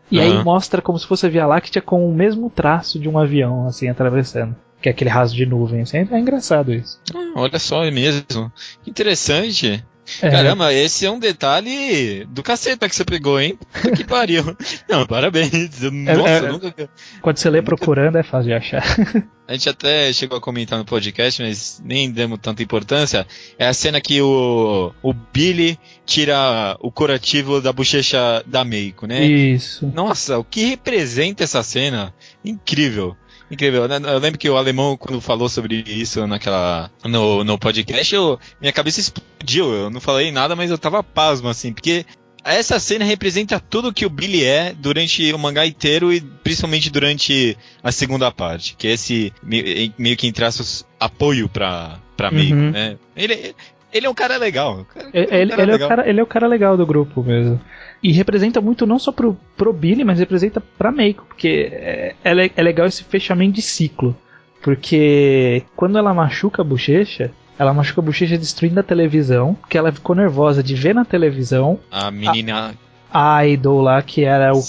[0.09, 0.23] E uhum.
[0.23, 3.67] aí mostra como se fosse a Via Láctea com o mesmo traço de um avião,
[3.67, 4.55] assim, atravessando.
[4.81, 5.81] Que é aquele raso de nuvem.
[5.81, 5.97] Assim.
[5.97, 6.99] É engraçado isso.
[7.13, 8.51] Ah, olha só, é mesmo.
[8.85, 9.83] Interessante.
[10.21, 10.29] É.
[10.29, 13.57] Caramba, esse é um detalhe do caceta que você pegou, hein?
[13.95, 14.55] Que pariu.
[14.89, 15.83] Não, parabéns.
[15.83, 16.89] É, Nossa, é, nunca.
[17.21, 17.75] Quando você lê nunca...
[17.75, 18.83] procurando é fácil de achar.
[19.47, 23.25] A gente até chegou a comentar no podcast, mas nem demos tanta importância.
[23.57, 29.23] É a cena que o, o Billy tira o curativo da bochecha da Meiko, né?
[29.23, 29.87] Isso.
[29.87, 32.13] Nossa, o que representa essa cena?
[32.43, 33.15] Incrível.
[33.49, 33.85] Incrível.
[33.85, 36.91] Eu lembro que o alemão, quando falou sobre isso naquela.
[37.05, 39.73] no, no podcast, eu, minha cabeça explodiu.
[39.73, 42.05] Eu não falei nada, mas eu tava pasmo, assim, porque
[42.43, 47.57] essa cena representa tudo que o Billy é durante o mangá inteiro e principalmente durante
[47.83, 52.71] a segunda parte, que é esse meio que em traços apoio pra, pra Meiko, uhum.
[52.71, 52.97] né?
[53.15, 53.53] Ele,
[53.93, 54.85] ele é um cara legal.
[55.13, 55.79] Ele, é cara ele, legal.
[55.79, 57.59] É o cara, ele é o cara legal do grupo mesmo.
[58.01, 62.51] E representa muito não só pro, pro Billy, mas representa pra Meiko, porque é, é,
[62.55, 64.15] é legal esse fechamento de ciclo.
[64.61, 69.91] Porque quando ela machuca a bochecha, ela machuca a bochecha destruindo a televisão, porque ela
[69.91, 72.75] ficou nervosa de ver na televisão a menina
[73.11, 74.61] a, a idol lá que era o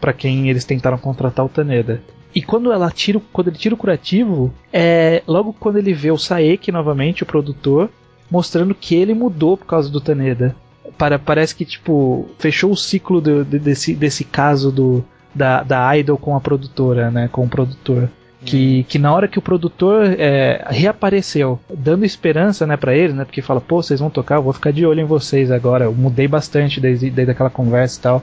[0.00, 2.02] para quem eles tentaram contratar o Taneda.
[2.34, 6.18] E quando ela tira, quando ele tira o curativo, é logo quando ele vê o
[6.18, 7.90] Saeki novamente, o produtor,
[8.30, 10.54] mostrando que ele mudou por causa do Taneda.
[10.96, 16.16] Para, parece que, tipo, fechou o ciclo do, desse, desse caso do, da, da Idol
[16.16, 17.28] com a produtora, né?
[17.30, 18.08] Com o produtor.
[18.44, 23.24] Que, que na hora que o produtor é, reapareceu, dando esperança né, para eles, né?
[23.24, 25.86] Porque fala, pô, vocês vão tocar, eu vou ficar de olho em vocês agora.
[25.86, 28.22] Eu mudei bastante desde, desde aquela conversa e tal.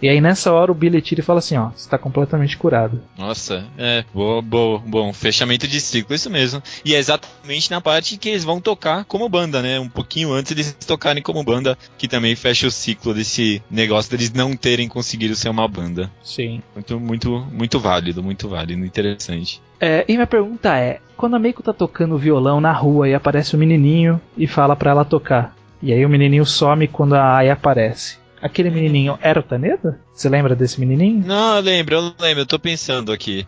[0.00, 3.00] E aí nessa hora o Billy tira e fala assim, ó, você tá completamente curado.
[3.16, 6.62] Nossa, é, boa, boa, bom, fechamento de ciclo, isso mesmo.
[6.84, 9.80] E é exatamente na parte que eles vão tocar como banda, né?
[9.80, 14.32] Um pouquinho antes deles tocarem como banda, que também fecha o ciclo desse negócio deles
[14.32, 16.10] não terem conseguido ser uma banda.
[16.22, 16.62] Sim.
[16.74, 19.62] Muito, muito, muito válido, muito válido, interessante.
[19.80, 23.54] É, e minha pergunta é, quando a Meiko tá tocando violão na rua e aparece
[23.54, 27.36] o um menininho e fala pra ela tocar, e aí o menininho some quando a
[27.36, 28.18] Ai aparece.
[28.46, 30.00] Aquele menininho era o Taneda?
[30.14, 31.24] Você lembra desse menininho?
[31.26, 33.46] Não, eu lembro, eu lembro, eu tô pensando aqui.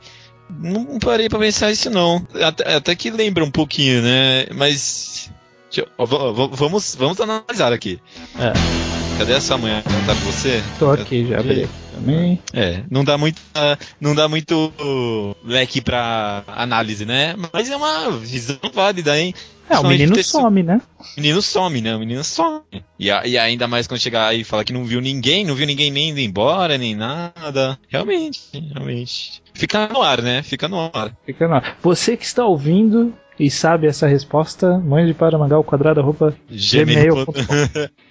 [0.50, 2.26] Não parei pra pensar isso não.
[2.42, 4.46] Até, até que lembra um pouquinho, né?
[4.54, 5.30] Mas.
[5.76, 5.86] Eu,
[6.52, 8.00] vamos, vamos analisar aqui.
[8.38, 8.52] É.
[9.18, 9.82] Cadê essa manhã?
[9.82, 10.62] Tá com você?
[10.78, 12.40] Tô aqui, já abri também.
[12.52, 13.40] É, não dá muito,
[14.00, 14.72] não dá muito
[15.44, 17.34] leque pra análise, né?
[17.52, 19.34] Mas é uma visão válida, hein?
[19.68, 20.80] É, o menino some, né?
[20.98, 21.94] O menino some, né?
[21.94, 22.62] O menino some.
[22.98, 25.54] E, a, e ainda mais quando chegar aí e falar que não viu ninguém, não
[25.54, 27.78] viu ninguém nem indo embora, nem nada.
[27.88, 28.40] Realmente,
[28.72, 29.42] realmente.
[29.52, 30.42] Fica no ar, né?
[30.42, 31.16] Fica no ar.
[31.26, 31.76] Fica no ar.
[31.82, 37.32] Você que está ouvindo, e sabe essa resposta, mande para mangal quadrado arroba gmail.com.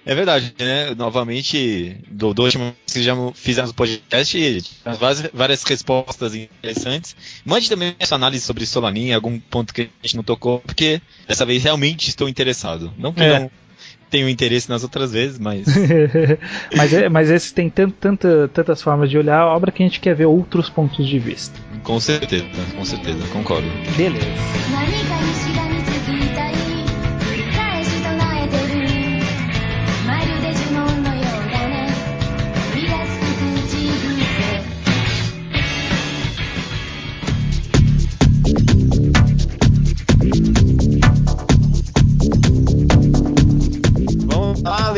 [0.06, 0.94] é verdade, né?
[0.94, 4.64] Novamente, do, do último que já fizemos o podcast,
[4.98, 7.14] várias, várias respostas interessantes.
[7.44, 11.44] Mande também essa análise sobre Solanin, algum ponto que a gente não tocou, porque dessa
[11.44, 12.92] vez realmente estou interessado.
[12.96, 13.40] Não que é.
[13.40, 13.50] não
[14.10, 15.66] tenho interesse nas outras vezes, mas.
[16.76, 19.86] mas, é, mas esse tem tant, tanta, tantas formas de olhar a obra que a
[19.86, 21.58] gente quer ver outros pontos de vista.
[21.82, 22.44] Com certeza,
[22.76, 23.68] com certeza, concordo.
[23.96, 25.67] Beleza.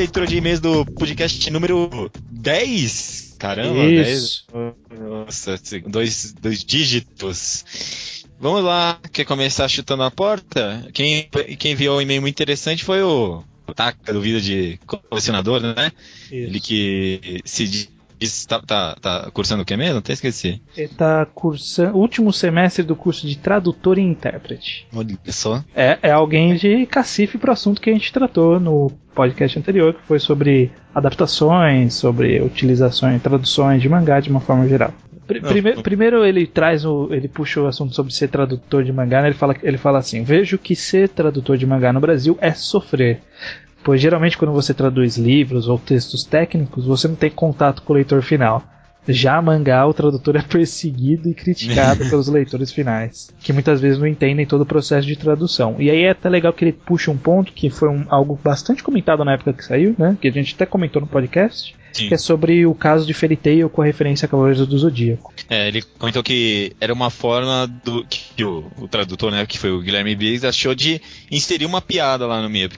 [0.01, 3.37] Leitura de e-mails do podcast número 10.
[3.39, 4.47] Caramba, Isso.
[4.89, 4.99] 10.
[4.99, 8.25] Nossa, dois, dois dígitos.
[8.41, 10.89] Vamos lá, quer começar chutando a porta?
[10.95, 13.45] Quem, quem enviou um e-mail muito interessante foi o
[13.77, 15.93] Taka do Vida de Colecionador, né?
[16.25, 16.35] Isso.
[16.35, 19.99] Ele que se Está tá, tá cursando o que mesmo?
[19.99, 20.61] Até esqueci.
[20.77, 21.97] Ele tá cursando.
[21.97, 24.87] Último semestre do curso de tradutor e intérprete.
[24.95, 25.65] Olha só.
[25.75, 30.03] É, é alguém de cacife pro assunto que a gente tratou no podcast anterior, que
[30.03, 34.93] foi sobre adaptações, sobre utilizações, traduções de mangá de uma forma geral.
[35.27, 37.09] Primeiro, primeiro, ele traz o.
[37.13, 39.29] ele puxa o assunto sobre ser tradutor de mangá, né?
[39.29, 43.21] ele, fala, ele fala assim: vejo que ser tradutor de mangá no Brasil é sofrer
[43.83, 47.97] pois geralmente quando você traduz livros ou textos técnicos, você não tem contato com o
[47.97, 48.65] leitor final.
[49.09, 54.07] Já mangá, o tradutor é perseguido e criticado pelos leitores finais, que muitas vezes não
[54.07, 55.77] entendem todo o processo de tradução.
[55.79, 58.83] E aí é até legal que ele puxa um ponto que foi um, algo bastante
[58.83, 60.17] comentado na época que saiu, né?
[60.21, 62.09] Que a gente até comentou no podcast, Sim.
[62.09, 65.33] que é sobre o caso de Fairy Tail com a referência a Cavaleiros do Zodíaco.
[65.49, 69.71] É, ele comentou que era uma forma do que o, o tradutor, né, que foi
[69.71, 72.71] o Guilherme Biggs, achou de inserir uma piada lá no meio.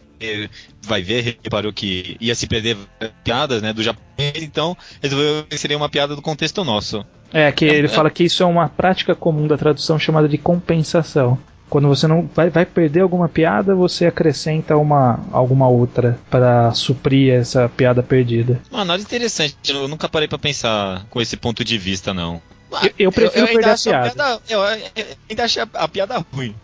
[0.83, 2.77] Vai ver, reparou que ia se perder
[3.23, 7.05] piadas, né, do japonês, então resolveu inserir uma piada do contexto nosso.
[7.33, 10.37] É, que ele é, fala que isso é uma prática comum da tradução chamada de
[10.37, 11.39] compensação.
[11.73, 17.33] Quando você não vai, vai perder alguma piada, você acrescenta uma alguma outra para suprir
[17.33, 18.61] essa piada perdida.
[18.71, 19.57] Uma análise interessante.
[19.73, 22.43] Eu nunca parei para pensar com esse ponto de vista, não.
[22.83, 24.07] Eu, eu prefiro eu, eu perder a piada.
[24.07, 24.43] a piada.
[24.49, 26.55] Eu ainda achei a piada ruim.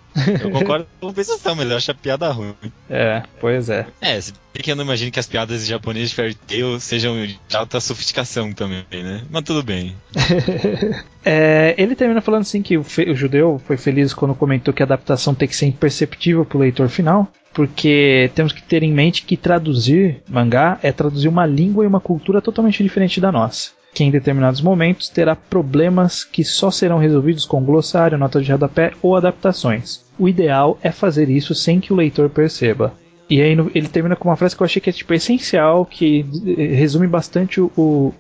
[0.43, 2.55] Eu concordo com a compensação, mas eu acho a piada ruim.
[2.89, 3.87] É, pois é.
[4.01, 7.15] É, se bem que eu não imagino que as piadas japonesas de Fairy Tail sejam
[7.25, 9.23] de alta sofisticação também, né?
[9.31, 9.95] Mas tudo bem.
[11.25, 14.87] é, ele termina falando assim que o, o, judeu foi feliz quando comentou que a
[14.87, 17.31] adaptação tem que ser imperceptível pro leitor final.
[17.53, 22.01] Porque temos que ter em mente que traduzir mangá é traduzir uma língua e uma
[22.01, 27.45] cultura totalmente diferente da nossa que em determinados momentos terá problemas que só serão resolvidos
[27.45, 30.05] com glossário, nota de rodapé ou adaptações.
[30.19, 32.93] O ideal é fazer isso sem que o leitor perceba.
[33.29, 36.25] E aí ele termina com uma frase que eu achei que é tipo essencial, que
[36.57, 38.15] resume bastante o, o,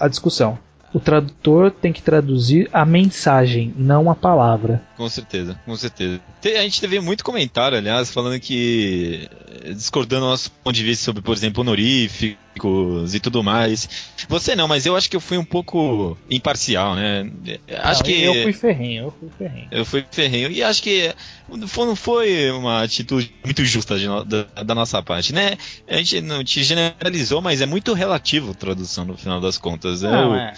[0.00, 0.58] a discussão.
[0.94, 4.82] O tradutor tem que traduzir a mensagem, não a palavra.
[4.96, 6.20] Com certeza, com certeza.
[6.42, 9.28] A gente teve muito comentário, aliás, falando que.
[9.74, 13.88] discordando do nosso ponto de vista sobre, por exemplo, honoríficos e tudo mais.
[14.26, 17.30] Você não, mas eu acho que eu fui um pouco imparcial, né?
[17.78, 18.22] Acho não, que.
[18.22, 19.68] Eu fui ferrenho, eu fui ferrenho.
[19.70, 20.50] Eu fui ferrenho.
[20.50, 21.14] E acho que
[21.46, 25.58] não foi uma atitude muito justa de, da, da, nossa parte, né?
[25.86, 30.00] A gente não te generalizou, mas é muito relativo a tradução no final das contas.
[30.00, 30.54] Não, eu, é.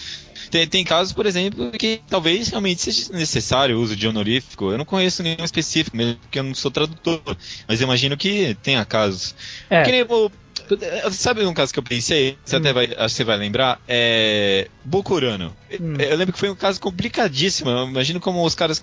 [0.51, 4.71] Tem, tem casos, por exemplo, que talvez realmente seja necessário o uso de honorífico.
[4.71, 7.21] Eu não conheço nenhum específico, mesmo porque eu não sou tradutor.
[7.67, 9.35] Mas eu imagino que tenha casos.
[9.69, 9.83] É.
[9.83, 10.07] Que nem,
[11.13, 12.37] Sabe um caso que eu pensei?
[12.45, 12.59] Você hum.
[12.59, 13.81] até vai, acho que você vai lembrar?
[13.87, 14.69] É.
[14.85, 15.55] Bokurano.
[15.81, 15.95] Hum.
[15.99, 17.71] Eu lembro que foi um caso complicadíssimo.
[17.71, 18.81] Eu imagino como os caras.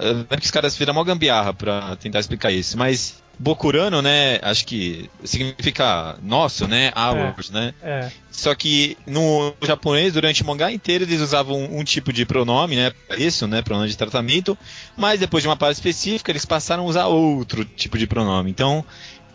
[0.00, 2.76] Eu lembro que os caras viram mó gambiarra pra tentar explicar isso.
[2.76, 4.38] Mas Bokurano, né?
[4.40, 6.92] Acho que significa nosso, né?
[6.94, 7.74] Ours, é, né?
[7.82, 8.10] É.
[8.30, 12.76] Só que no japonês, durante o mangá inteiro, eles usavam um, um tipo de pronome,
[12.76, 12.92] né?
[13.18, 13.60] Isso, né?
[13.60, 14.56] Pronome de tratamento.
[14.96, 18.48] Mas depois de uma parte específica, eles passaram a usar outro tipo de pronome.
[18.48, 18.84] Então,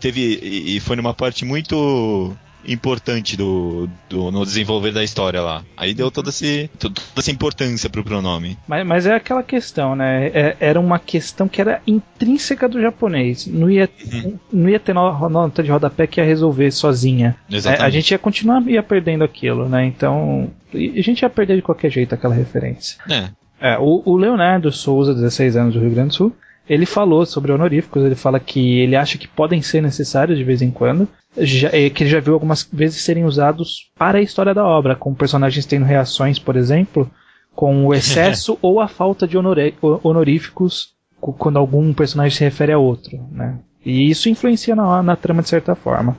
[0.00, 0.40] teve.
[0.42, 2.34] E foi numa parte muito
[2.68, 5.64] importante do, do, no desenvolver da história lá.
[5.76, 8.58] Aí deu toda, esse, toda essa importância pro pronome.
[8.66, 10.26] Mas, mas é aquela questão, né?
[10.28, 13.46] É, era uma questão que era intrínseca do japonês.
[13.46, 14.38] Não ia, uhum.
[14.52, 17.36] não ia ter nota de rodapé que ia resolver sozinha.
[17.50, 19.84] É, a gente ia continuar ia perdendo aquilo, né?
[19.84, 20.50] Então.
[20.72, 22.98] A gente ia perder de qualquer jeito aquela referência.
[23.08, 23.30] É.
[23.72, 26.36] é o, o Leonardo Souza, 16 anos do Rio Grande do Sul,
[26.68, 30.60] ele falou sobre honoríficos, ele fala que ele acha que podem ser necessários de vez
[30.60, 34.52] em quando, já, é, que ele já viu algumas vezes serem usados para a história
[34.52, 37.10] da obra, com personagens tendo reações, por exemplo,
[37.54, 43.18] com o excesso ou a falta de honoríficos quando algum personagem se refere a outro,
[43.32, 43.58] né?
[43.84, 46.18] E isso influencia na, na trama de certa forma.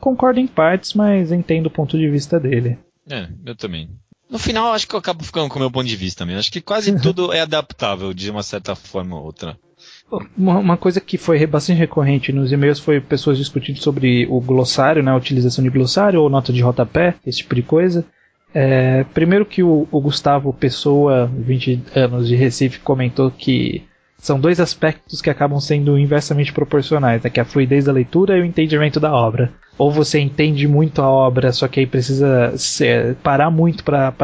[0.00, 2.78] Concordo em partes, mas entendo o ponto de vista dele.
[3.08, 3.88] É, eu também.
[4.28, 6.40] No final, acho que eu acabo ficando com o meu ponto de vista mesmo.
[6.40, 9.56] Acho que quase tudo é adaptável de uma certa forma ou outra.
[10.36, 15.10] Uma, coisa que foi bastante recorrente nos e-mails foi pessoas discutindo sobre o glossário, né,
[15.10, 18.04] a utilização de glossário ou nota de rodapé, esse tipo de coisa.
[18.54, 23.82] É, primeiro que o, o, Gustavo Pessoa, 20 anos de Recife, comentou que
[24.16, 28.38] são dois aspectos que acabam sendo inversamente proporcionais, né, que é a fluidez da leitura
[28.38, 29.52] e o entendimento da obra.
[29.76, 34.14] Ou você entende muito a obra, só que aí precisa ser, parar muito para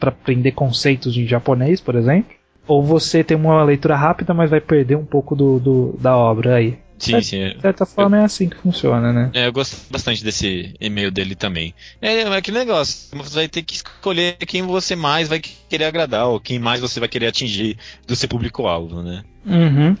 [0.00, 2.37] aprender conceitos em japonês, por exemplo
[2.68, 6.56] ou você tem uma leitura rápida, mas vai perder um pouco do, do da obra
[6.56, 6.78] aí.
[6.98, 7.48] Sim, sim.
[7.50, 9.30] De certa forma eu, é assim que funciona, né?
[9.32, 11.72] É, eu gosto bastante desse e-mail dele também.
[12.02, 16.26] É, é aquele negócio, você vai ter que escolher quem você mais vai querer agradar,
[16.26, 19.22] ou quem mais você vai querer atingir do seu público-alvo, né?
[19.46, 19.96] Uhum.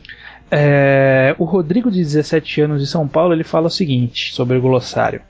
[0.50, 4.60] É, o Rodrigo, de 17 anos, de São Paulo, ele fala o seguinte sobre o
[4.60, 5.22] glossário.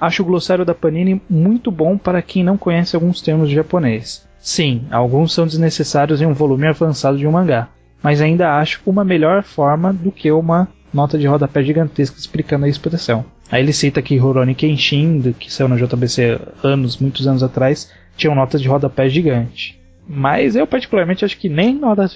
[0.00, 4.26] Acho o glossário da Panini muito bom para quem não conhece alguns termos de japonês.
[4.40, 7.68] Sim, alguns são desnecessários em um volume avançado de um mangá,
[8.02, 12.68] mas ainda acho uma melhor forma do que uma nota de rodapé gigantesca explicando a
[12.68, 13.24] expressão.
[13.50, 18.30] Aí ele cita que Rurouni Kenshin, que saiu no JBC anos, muitos anos atrás, tinha
[18.30, 19.78] uma nota de rodapé gigante.
[20.12, 22.10] Mas eu particularmente acho que nem nota,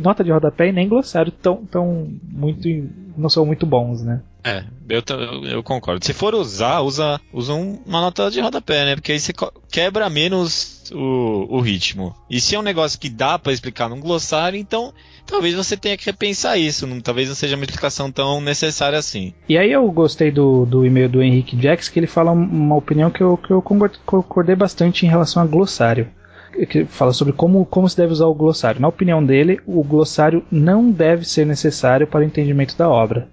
[0.00, 2.68] nota de rodapé e nem glossário tão, tão muito
[3.16, 4.20] não são muito bons, né?
[4.44, 5.02] É, eu,
[5.44, 6.04] eu concordo.
[6.04, 8.94] Se for usar, usa, usa uma nota de rodapé, né?
[8.94, 9.32] Porque aí você
[9.70, 12.14] quebra menos o, o ritmo.
[12.28, 14.92] E se é um negócio que dá para explicar num glossário, então
[15.26, 16.86] talvez você tenha que repensar isso.
[16.86, 19.32] Não, talvez não seja uma explicação tão necessária assim.
[19.48, 23.10] E aí eu gostei do, do e-mail do Henrique Jax, que ele fala uma opinião
[23.10, 26.08] que eu, que eu concordei bastante em relação a glossário
[26.68, 28.80] que fala sobre como, como se deve usar o glossário.
[28.80, 33.28] Na opinião dele, o glossário não deve ser necessário para o entendimento da obra,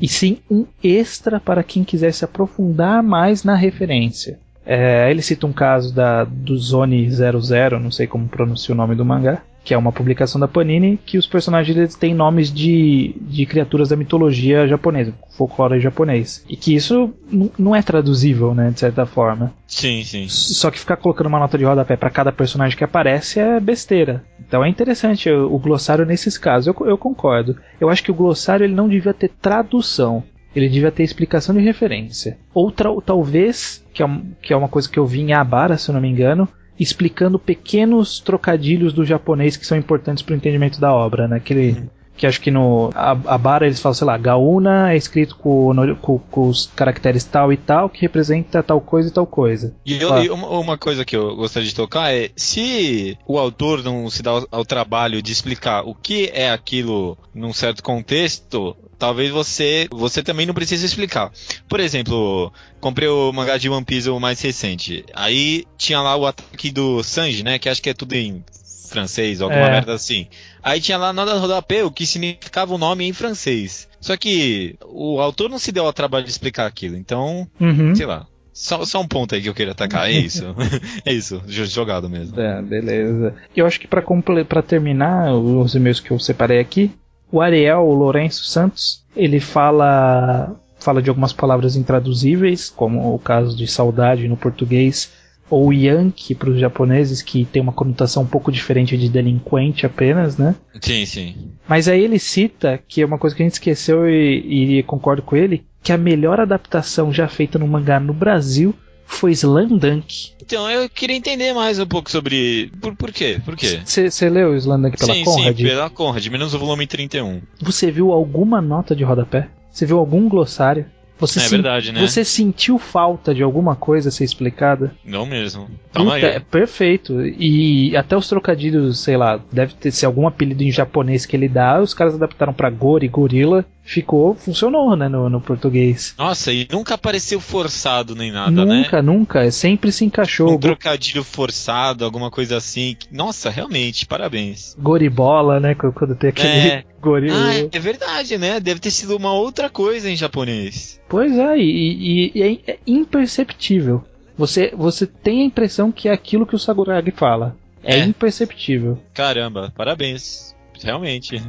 [0.00, 4.38] e sim um extra para quem quiser se aprofundar mais na referência.
[4.72, 8.94] É, ele cita um caso da, do Zone 00, não sei como pronuncia o nome
[8.94, 13.16] do mangá, que é uma publicação da Panini, que os personagens eles têm nomes de,
[13.20, 16.44] de criaturas da mitologia japonesa, folclore japonês.
[16.48, 17.12] E que isso
[17.58, 19.52] não é traduzível, né, de certa forma.
[19.66, 20.28] Sim, sim.
[20.28, 24.22] Só que ficar colocando uma nota de rodapé para cada personagem que aparece é besteira.
[24.38, 27.56] Então é interessante o, o glossário nesses casos, eu, eu concordo.
[27.80, 30.22] Eu acho que o glossário ele não devia ter tradução.
[30.54, 32.38] Ele devia ter explicação de referência.
[32.52, 34.06] Outra, talvez, que é,
[34.42, 37.38] que é uma coisa que eu vi em Abara, se eu não me engano, explicando
[37.38, 41.36] pequenos trocadilhos do japonês que são importantes para o entendimento da obra, né?
[41.36, 41.88] Aquele, uhum.
[42.20, 45.74] Que acho que no a, a Bara eles falam, sei lá, Gaúna é escrito com,
[46.02, 49.74] com, com, os caracteres tal e tal, que representa tal coisa e tal coisa.
[49.86, 53.82] E, eu, e uma, uma, coisa que eu gostaria de tocar é, se o autor
[53.82, 58.76] não se dá ao, ao trabalho de explicar o que é aquilo num certo contexto,
[58.98, 61.32] talvez você você também não precise explicar.
[61.66, 65.06] Por exemplo, comprei o mangá de One Piece o mais recente.
[65.14, 67.58] Aí tinha lá o ataque do Sanji, né?
[67.58, 68.44] Que acho que é tudo em
[68.90, 69.70] francês alguma é.
[69.70, 70.26] merda assim.
[70.62, 73.88] Aí tinha lá nada rodapé, o que significava o nome em francês.
[74.00, 77.94] Só que o autor não se deu ao trabalho de explicar aquilo, então, uhum.
[77.94, 78.26] sei lá.
[78.52, 80.44] Só, só, um ponto aí que eu queria atacar, é isso.
[81.04, 82.38] é isso, jogado mesmo.
[82.38, 83.34] É, beleza.
[83.56, 86.90] Eu acho que para terminar os e-mails que eu separei aqui,
[87.32, 93.56] o Ariel o Lourenço Santos, ele fala fala de algumas palavras intraduzíveis, como o caso
[93.56, 95.12] de saudade no português,
[95.50, 100.38] ou Yankee para os japoneses, que tem uma conotação um pouco diferente de delinquente apenas,
[100.38, 100.54] né?
[100.80, 101.34] Sim, sim.
[101.68, 105.22] Mas aí ele cita, que é uma coisa que a gente esqueceu e, e concordo
[105.22, 108.74] com ele, que a melhor adaptação já feita no mangá no Brasil
[109.10, 110.30] foi Slandunk.
[110.40, 112.70] Então, eu queria entender mais um pouco sobre.
[112.80, 113.40] Por, por quê?
[113.44, 113.80] Por quê?
[113.84, 115.56] Você leu Slandunk pela sim, Conrad?
[115.56, 117.42] Sim, pela Conrad, menos o volume 31.
[117.60, 119.48] Você viu alguma nota de rodapé?
[119.70, 120.86] Você viu algum glossário?
[121.20, 122.00] Você é verdade, né?
[122.00, 124.92] Você sentiu falta de alguma coisa ser explicada?
[125.04, 125.68] Não mesmo.
[125.92, 126.34] Calma Puta, aí.
[126.36, 127.20] É perfeito.
[127.22, 131.48] E até os trocadilhos, sei lá, deve ter ser algum apelido em japonês que ele
[131.48, 133.64] dá, os caras adaptaram pra Gori, Gorila.
[133.90, 136.14] Ficou, funcionou, né, no, no português.
[136.16, 138.82] Nossa, e nunca apareceu forçado nem nada, nunca, né?
[138.82, 139.50] Nunca, nunca.
[139.50, 140.52] Sempre se encaixou.
[140.52, 142.96] Um trocadilho forçado, alguma coisa assim.
[143.10, 144.76] Nossa, realmente, parabéns.
[144.78, 145.74] Goribola, né?
[145.74, 146.84] Quando tem aquele é.
[147.02, 147.36] gorila.
[147.36, 148.60] Ah, é verdade, né?
[148.60, 151.00] Deve ter sido uma outra coisa em japonês.
[151.08, 154.04] Pois é, e, e, e é imperceptível.
[154.38, 157.56] Você, você tem a impressão que é aquilo que o Sakuragi fala.
[157.82, 158.04] É, é.
[158.04, 159.00] imperceptível.
[159.12, 160.54] Caramba, parabéns.
[160.80, 161.42] Realmente.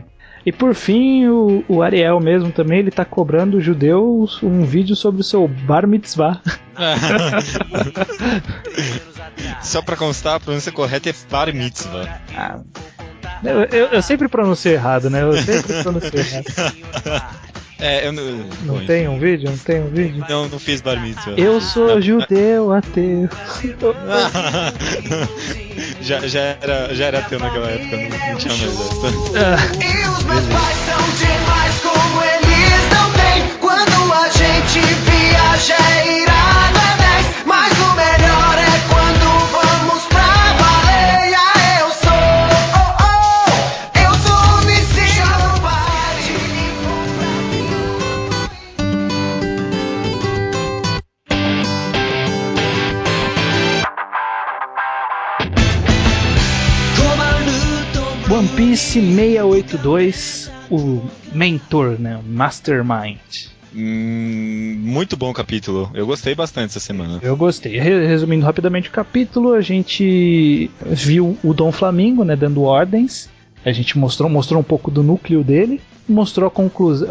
[0.45, 4.95] E por fim, o, o, Ariel mesmo também, ele tá cobrando o judeu um vídeo
[4.95, 6.41] sobre o seu bar mitzvah.
[9.61, 12.21] Só pra constar, a pronúncia correta é bar mitzvah.
[12.35, 12.59] Ah,
[13.43, 15.21] eu, eu, eu, sempre pronuncio errado, né?
[15.21, 16.45] Eu sempre pronuncio errado.
[17.81, 18.23] É, eu não.
[18.63, 19.49] Não Bom, tem um vídeo?
[19.49, 20.23] Não tem um vídeo?
[20.29, 21.31] Não, não fiz bar mitzvah.
[21.31, 22.01] Eu sou não.
[22.01, 23.27] judeu ateu.
[26.11, 29.85] já, já, era, já era ateu naquela época, não, não tinha mais essa.
[29.85, 33.57] E os meus pais são demais como eles não têm.
[33.59, 36.40] Quando a gente viaja é irado
[58.81, 61.01] Alice682, o
[61.33, 62.17] mentor, né?
[62.17, 63.19] O mastermind.
[63.73, 65.89] Hum, muito bom capítulo.
[65.93, 67.19] Eu gostei bastante essa semana.
[67.21, 67.79] Eu gostei.
[67.79, 73.29] Resumindo rapidamente o capítulo, a gente viu o Dom Flamingo, né, dando ordens.
[73.63, 75.79] A gente mostrou, mostrou um pouco do núcleo dele,
[76.09, 77.07] mostrou a conclusão,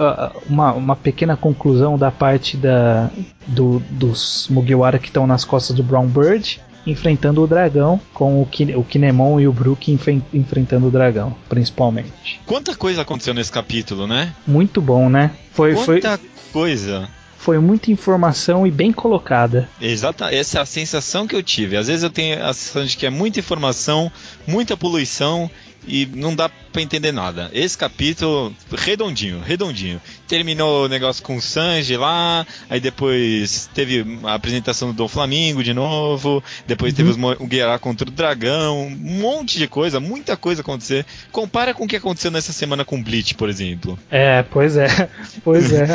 [0.48, 3.08] uma, uma pequena conclusão da parte da,
[3.46, 8.46] do, dos Mugiwara que estão nas costas do Brown Bird enfrentando o dragão, com o,
[8.46, 9.92] Ki, o Kinemon e o Brook
[10.32, 12.40] enfrentando o dragão, principalmente.
[12.46, 14.34] Quanta coisa aconteceu nesse capítulo, né?
[14.46, 15.32] Muito bom, né?
[15.52, 16.30] Foi, Quanta foi...
[16.52, 17.08] coisa
[17.40, 19.66] foi muita informação e bem colocada.
[19.80, 21.74] Exata, essa é a sensação que eu tive.
[21.74, 24.12] Às vezes eu tenho a sensação de que é muita informação,
[24.46, 25.50] muita poluição
[25.88, 27.50] e não dá para entender nada.
[27.52, 30.00] Esse capítulo, redondinho, redondinho.
[30.26, 35.62] Terminou o negócio com o Sanji lá, aí depois teve a apresentação do Dom Flamingo
[35.62, 36.96] de novo, depois uhum.
[36.96, 41.04] teve o Guerra contra o Dragão, um monte de coisa, muita coisa acontecer.
[41.32, 43.98] Compara com o que aconteceu nessa semana com Bleach, por exemplo.
[44.10, 45.10] É, pois é,
[45.42, 45.86] pois é.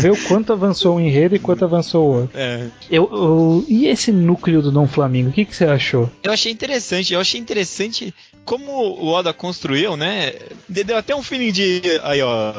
[0.00, 2.38] Vê o quanto avançou um enredo e quanto avançou o outro.
[2.38, 2.66] É.
[2.90, 6.10] Eu, eu, e esse núcleo do Dom Flamingo, o que, que você achou?
[6.22, 10.32] Eu achei interessante, eu achei interessante como o Oda construiu, né?
[10.68, 12.52] Deu até um feeling de aí, ó,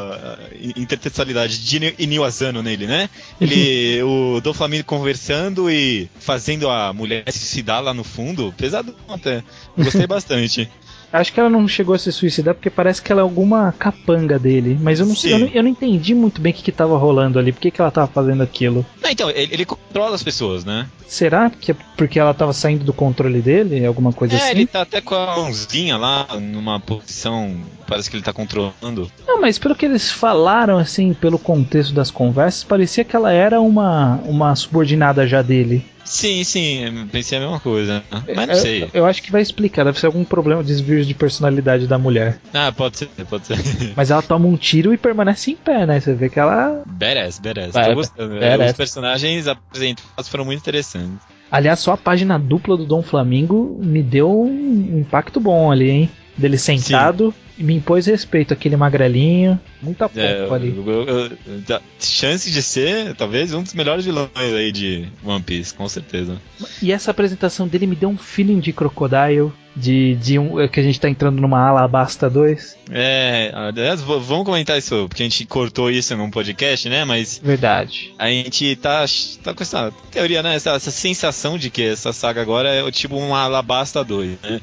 [0.76, 1.80] intertextualidade de
[2.24, 3.10] Asano nele, né?
[3.40, 8.96] Ele, o Dom Flamingo conversando e fazendo a mulher se suicidar lá no fundo, pesado
[9.08, 9.44] até.
[9.78, 10.70] Gostei bastante.
[11.12, 14.40] Acho que ela não chegou a se suicidar porque parece que ela é alguma capanga
[14.40, 14.78] dele.
[14.80, 16.98] Mas eu não sei, eu não, eu não, entendi muito bem o que, que tava
[16.98, 17.52] rolando ali.
[17.52, 18.86] Por que, que ela tava fazendo aquilo?
[19.02, 20.88] Não, então, ele, ele, controla as pessoas, né?
[21.08, 23.86] Será que é porque ela tava saindo do controle dele?
[23.86, 24.48] Alguma coisa é, assim?
[24.48, 27.58] É, ele tá até com a mãozinha lá, numa posição.
[27.86, 29.12] Parece que ele tá controlando.
[29.28, 33.60] Não, mas pelo que eles falaram, assim, pelo contexto das conversas, parecia que ela era
[33.60, 35.86] uma, uma subordinada já dele.
[36.12, 38.04] Sim, sim, pensei a mesma coisa.
[38.36, 38.90] Mas não eu, sei.
[38.94, 42.38] Eu acho que vai explicar, deve ser algum problema, desvio de personalidade da mulher.
[42.54, 43.58] Ah, pode ser, pode ser.
[43.96, 46.02] Mas ela toma um tiro e permanece em pé, né?
[46.02, 46.84] Você vê que ela.
[46.86, 47.72] Badass, badass.
[47.72, 48.40] Tô gostando.
[48.40, 48.72] Badass.
[48.72, 51.20] Os personagens apresentados foram muito interessantes.
[51.50, 56.10] Aliás, só a página dupla do Dom Flamingo me deu um impacto bom ali, hein?
[56.38, 59.60] Dele sentado e me impôs respeito, aquele magrelinho.
[59.82, 60.76] Muita pouco é, ali.
[60.76, 65.74] Eu, eu, eu, chance de ser, talvez, um dos melhores vilões aí de One Piece,
[65.74, 66.38] com certeza.
[66.82, 69.52] E essa apresentação dele me deu um feeling de Crocodile.
[69.74, 72.78] De, de um, que a gente tá entrando numa Alabasta 2.
[72.92, 77.06] É, aliás, vamos comentar isso, porque a gente cortou isso num podcast, né?
[77.06, 77.40] Mas.
[77.42, 78.14] Verdade.
[78.20, 79.06] A gente tá,
[79.42, 80.56] tá com essa teoria, né?
[80.56, 84.62] Essa, essa sensação de que essa saga agora é tipo um Alabasta 2, né?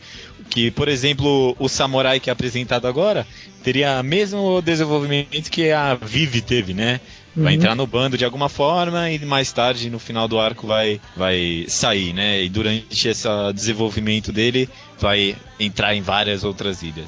[0.50, 3.26] Que, por exemplo, o samurai que é apresentado agora
[3.62, 7.00] teria o mesmo desenvolvimento que a Vivi teve, né?
[7.36, 7.58] Vai Uhum.
[7.60, 11.64] entrar no bando de alguma forma e mais tarde, no final do arco, vai, vai
[11.68, 12.42] sair, né?
[12.42, 14.68] E durante esse desenvolvimento dele,
[14.98, 17.06] vai entrar em várias outras ilhas.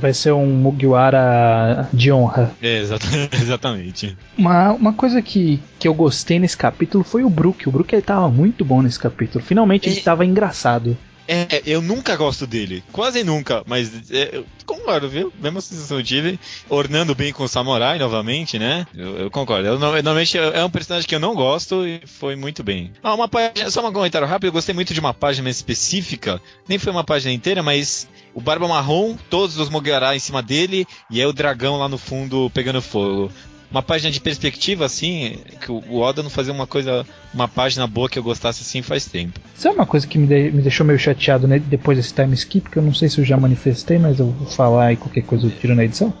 [0.00, 2.52] Vai ser um Mugiwara de honra.
[2.62, 3.06] É, exata-
[3.42, 4.16] exatamente.
[4.38, 7.68] Uma, uma coisa que, que eu gostei nesse capítulo foi o Brook.
[7.68, 9.42] O Brook ele tava muito bom nesse capítulo.
[9.44, 10.96] Finalmente ele E- tava engraçado.
[11.26, 12.82] É, eu nunca gosto dele.
[12.92, 15.32] Quase nunca, mas é, eu concordo, viu?
[15.40, 16.38] Mesma sensação eu tive.
[16.68, 18.86] Ornando bem com o Samurai novamente, né?
[18.94, 19.66] Eu, eu concordo.
[19.66, 22.92] Eu, normalmente é um personagem que eu não gosto e foi muito bem.
[23.02, 24.48] Ah, uma página, só um comentário rápido.
[24.48, 26.40] Eu gostei muito de uma página específica.
[26.68, 30.86] Nem foi uma página inteira, mas o Barba Marrom, todos os Mugiwara em cima dele
[31.10, 33.30] e aí o dragão lá no fundo pegando fogo.
[33.72, 38.08] Uma página de perspectiva, assim, que o Oda não fazia uma coisa, uma página boa
[38.08, 39.40] que eu gostasse assim faz tempo.
[39.56, 42.68] Sabe uma coisa que me, de- me deixou meio chateado né, depois desse time skip?
[42.70, 45.46] Que eu não sei se eu já manifestei, mas eu vou falar e qualquer coisa
[45.46, 46.12] eu tiro na edição.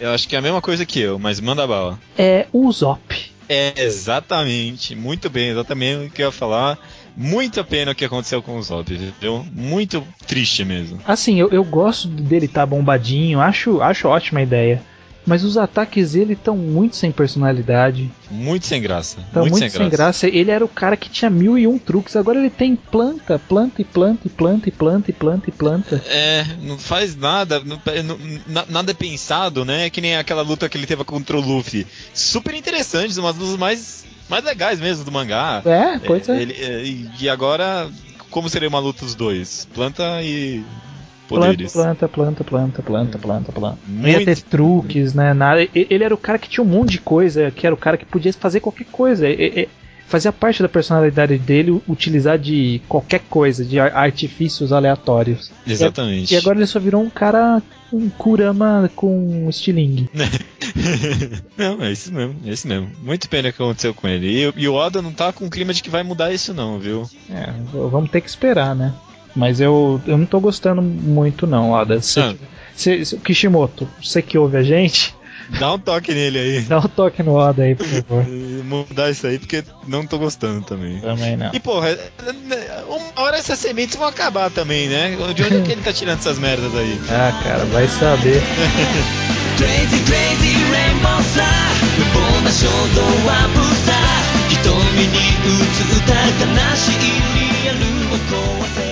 [0.00, 1.98] Eu acho que é a mesma coisa que eu, mas manda bala.
[2.18, 3.00] É o Zop.
[3.48, 4.94] É, exatamente.
[4.96, 6.78] Muito bem, exatamente o que eu ia falar.
[7.16, 8.90] Muita pena o que aconteceu com o Zop,
[9.20, 9.44] viu?
[9.52, 10.98] Muito triste mesmo.
[11.06, 14.82] Assim, eu, eu gosto dele estar bombadinho, acho, acho ótima ideia.
[15.26, 18.10] Mas os ataques dele estão muito sem personalidade.
[18.30, 19.18] Muito sem graça.
[19.20, 20.28] Estão muito, sem, graça.
[20.28, 22.14] Ele era o cara que tinha mil e um truques.
[22.14, 26.02] Agora ele tem planta, planta e planta e planta e planta e planta e planta.
[26.06, 29.90] É, não faz nada, não- não- na- nada é pensado, né?
[29.90, 31.86] Que nem aquela luta que ele teve contra o Luffy.
[32.14, 35.60] Super interessantes, umas lutas mais, mais legais mesmo do mangá.
[35.66, 36.40] É, pois é.
[36.40, 37.90] Ele- é, e- agora,
[38.30, 39.66] como seria uma luta dos dois?
[39.74, 40.62] Planta e
[41.28, 41.72] poderes.
[41.72, 43.78] planta, planta, planta, planta, planta, planta.
[43.88, 45.32] Não ia ter truques, né?
[45.34, 45.66] Nada.
[45.74, 48.04] Ele era o cara que tinha um monte de coisa, que era o cara que
[48.04, 49.28] podia fazer qualquer coisa.
[49.28, 49.68] E-
[50.08, 55.50] Fazia parte da personalidade dele utilizar de qualquer coisa, de ar- artifícios aleatórios.
[55.66, 56.32] Exatamente.
[56.32, 57.60] E agora ele só virou um cara,
[57.92, 60.08] um Kurama com estilingue.
[61.58, 62.88] não, é isso mesmo, é isso mesmo.
[63.02, 64.28] Muito pena que aconteceu com ele.
[64.28, 67.08] E, e o Oda não tá com clima de que vai mudar isso, não, viu?
[67.28, 68.94] É, vamos ter que esperar, né?
[69.35, 72.01] Mas eu, eu não tô gostando muito, não, Oda.
[72.01, 72.33] Cê- Ah.
[72.75, 75.15] cê- cê- Kishimoto, você que ouve a gente,
[75.59, 76.61] Dá um toque nele aí.
[76.61, 78.25] dá um toque no Oda aí, por favor.
[78.27, 80.99] E Mudar isso aí, porque não tô gostando também.
[81.01, 81.49] Também não.
[81.53, 81.93] E porra, é-
[82.27, 85.15] é- uma hora essas sementes vão acabar também, né?
[85.35, 86.99] De onde é que ele tá tirando essas merdas aí?
[87.09, 88.41] Ah, cara, vai saber.
[89.57, 91.43] Crazy crazy rainbow さ
[91.97, 93.91] 無謀な衝動はブザ
[94.49, 94.63] 瞳
[95.07, 96.99] に映った悲しい
[97.63, 98.84] リアルを壊せ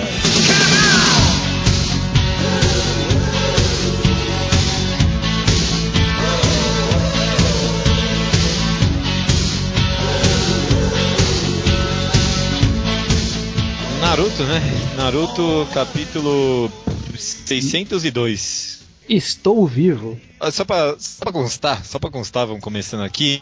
[14.01, 14.61] Naruto, né?
[14.95, 16.71] Naruto capítulo
[17.17, 18.79] 602.
[19.09, 20.19] Estou vivo.
[20.39, 23.41] Ah, Só pra, só pra constar, só pra constar, vamos começando aqui.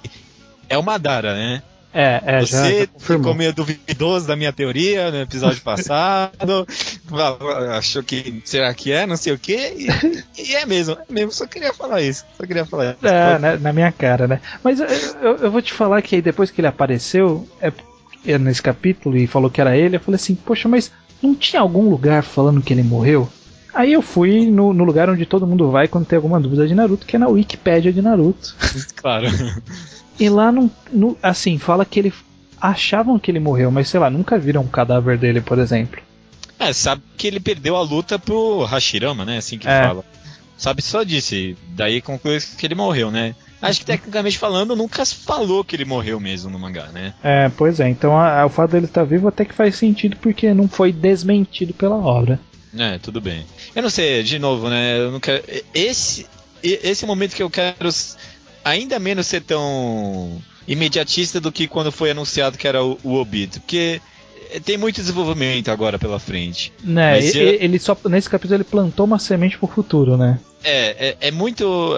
[0.67, 1.63] É o Madara, né?
[1.93, 3.23] É, é, já, já Você confirmou.
[3.23, 6.65] ficou meio duvidoso da minha teoria no episódio passado.
[7.77, 9.87] Achou que será que é, não sei o quê.
[10.37, 11.31] E, é mesmo, é mesmo.
[11.31, 12.25] Só queria falar isso.
[12.37, 13.05] Só queria falar isso.
[13.07, 14.41] É, né, na minha cara, né?
[14.63, 17.71] Mas eu, eu- eu vou te falar que aí depois que ele apareceu é,
[18.25, 20.91] é nesse capítulo e falou que era ele, eu falei assim, poxa, mas
[21.21, 23.29] não tinha algum lugar falando que ele morreu?
[23.73, 26.75] Aí eu fui no, no lugar onde todo mundo vai quando tem alguma dúvida de
[26.75, 28.55] Naruto, que é na Wikipédia de Naruto.
[28.95, 29.25] Claro.
[30.19, 32.13] E lá, não, não- assim, fala que ele.
[32.61, 36.01] Achavam que ele morreu, mas sei lá, nunca viram um cadáver dele, por exemplo.
[36.57, 39.37] É, sabe que ele perdeu a luta pro Hashirama, né?
[39.39, 39.83] Assim que É.
[39.83, 40.05] fala.
[40.57, 41.35] Sabe só disso.
[41.35, 43.35] e Daí conclui que ele morreu, né?
[43.61, 47.13] Acho que tecnicamente falando, nunca falou que ele morreu mesmo no mangá, né?
[47.23, 50.15] É, pois é, então a- a- o fato dele estar vivo até que faz sentido
[50.21, 52.39] porque não foi desmentido pela obra.
[52.77, 53.45] É, tudo bem.
[53.75, 54.99] Eu não sei, de novo, né?
[54.99, 55.43] Eu não quero.
[55.73, 56.25] Esse,
[56.61, 57.89] esse momento que eu quero
[58.63, 63.59] ainda menos ser tão imediatista do que quando foi anunciado que era o, o Obito.
[63.59, 64.01] Porque
[64.51, 66.71] eh, tem muito desenvolvimento agora pela frente.
[66.83, 70.39] Né, Mas e- eu- ele só nesse capítulo ele plantou uma semente pro futuro, né?
[70.63, 71.93] É, é, é muito.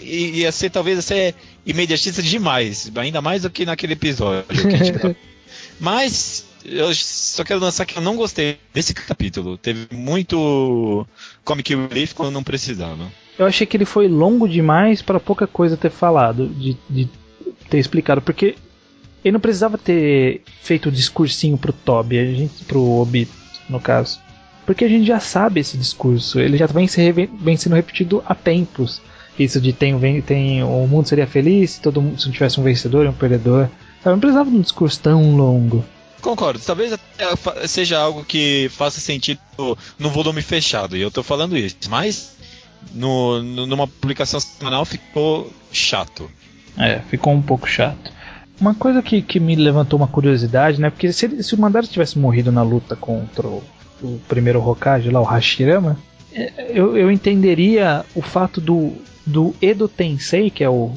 [0.00, 1.34] i- Ia ser talvez ser
[1.64, 2.90] imediatista demais.
[2.96, 4.44] Ainda mais do que naquele episódio.
[4.44, 5.14] que a gente tá-
[5.80, 9.56] Mas eu só quero lançar que eu não gostei desse capítulo.
[9.58, 11.06] Teve muito
[11.44, 13.10] comic relief quando não precisava.
[13.42, 17.08] Eu achei que ele foi longo demais para pouca coisa ter falado, de, de
[17.68, 18.54] ter explicado, porque
[19.24, 23.32] ele não precisava ter feito o discursinho pro Toby, a gente, pro Obito,
[23.68, 24.20] no caso.
[24.64, 28.34] Porque a gente já sabe esse discurso, ele já vem, se vem sendo repetido há
[28.34, 29.02] tempos.
[29.36, 32.62] Isso de tem, tem o mundo seria feliz se todo mundo se não tivesse um
[32.62, 33.68] vencedor e um perdedor.
[34.04, 34.14] Sabe?
[34.14, 35.84] Não precisava de um discurso tão longo.
[36.20, 36.60] Concordo.
[36.60, 36.96] Talvez
[37.66, 39.40] seja algo que faça sentido
[39.98, 41.76] no volume fechado, e eu tô falando isso.
[41.88, 42.36] Mas
[42.94, 46.30] no, numa publicação semanal ficou chato.
[46.78, 48.12] É, ficou um pouco chato.
[48.60, 50.90] Uma coisa que, que me levantou uma curiosidade, né?
[50.90, 53.62] Porque se, se o Madara tivesse morrido na luta contra o,
[54.02, 55.98] o primeiro Hokage lá, o Hashirama,
[56.32, 58.92] é, eu, eu entenderia o fato do,
[59.26, 60.92] do Edo Tensei, que é o,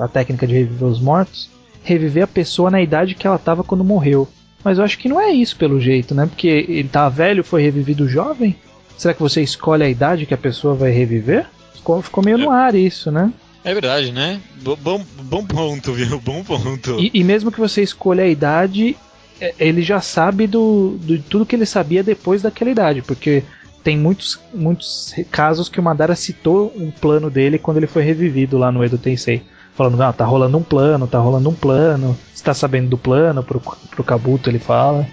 [0.00, 1.50] a técnica de reviver os mortos,
[1.82, 4.28] reviver a pessoa na idade que ela estava quando morreu.
[4.64, 6.26] Mas eu acho que não é isso pelo jeito, né?
[6.26, 8.56] Porque ele tava velho, foi revivido jovem?
[8.96, 11.46] Será que você escolhe a idade que a pessoa vai reviver?
[11.74, 13.32] Ficou, ficou meio no ar isso, né?
[13.64, 14.40] É verdade, né?
[14.62, 16.20] Bo- Bom, bom ponto, viu?
[16.20, 16.98] Bom ponto.
[17.00, 18.96] E, e mesmo que você escolha a idade,
[19.40, 23.42] é, ele já sabe do, do tudo que ele sabia depois daquela idade, porque
[23.82, 28.56] tem muitos, muitos casos que o Madara citou um plano dele quando ele foi revivido
[28.58, 29.42] lá no Edo Tensei.
[29.74, 33.42] Falando, ah, tá rolando um plano, tá rolando um plano, você tá sabendo do plano,
[33.42, 35.06] pro, pro Kabuto ele fala.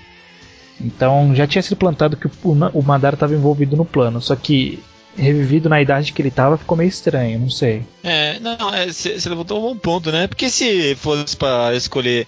[0.82, 4.80] Então já tinha sido plantado que o, o Madara estava envolvido no plano, só que
[5.18, 7.84] revivido na idade que ele tava ficou meio estranho, não sei.
[8.04, 8.56] É, não,
[8.88, 10.28] você levantou um bom ponto, né?
[10.28, 12.26] Porque se fosse pra escolher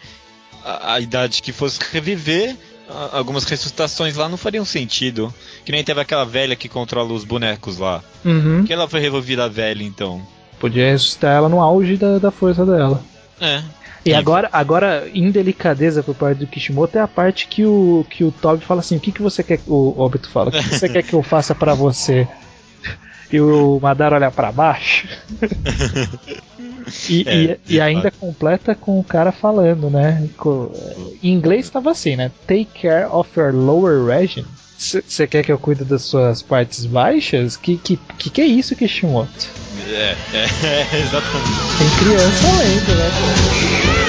[0.66, 2.56] a, a idade que fosse reviver,
[2.90, 5.34] a- algumas ressuscitações lá não fariam sentido.
[5.64, 8.04] Que nem teve aquela velha que controla os bonecos lá.
[8.26, 8.66] Uhum.
[8.66, 10.22] Que ela foi revivida velha, então.
[10.60, 13.02] Podia ressuscitar ela no auge da, da força dela.
[13.40, 13.62] É.
[14.04, 18.32] E agora, agora, indelicadeza por parte do Kishimoto é a parte que o, que o
[18.32, 19.60] Toby fala assim: o que, que você quer.
[19.68, 22.28] O Obito fala: o que você quer que eu faça pra você?
[23.32, 25.08] E o Madara olha pra baixo.
[27.10, 27.36] E, É,
[27.70, 30.28] e- e ainda completa com o cara falando, né?
[31.24, 32.32] Em inglês tava assim, né?
[32.48, 34.44] Take care of your lower region.
[34.82, 37.56] Você quer que eu cuide das suas partes baixas?
[37.56, 39.48] Que que, que, que é isso, Kishimoto?
[39.88, 41.52] É, é, é, exatamente.
[41.78, 44.02] Tem criança lendo, né?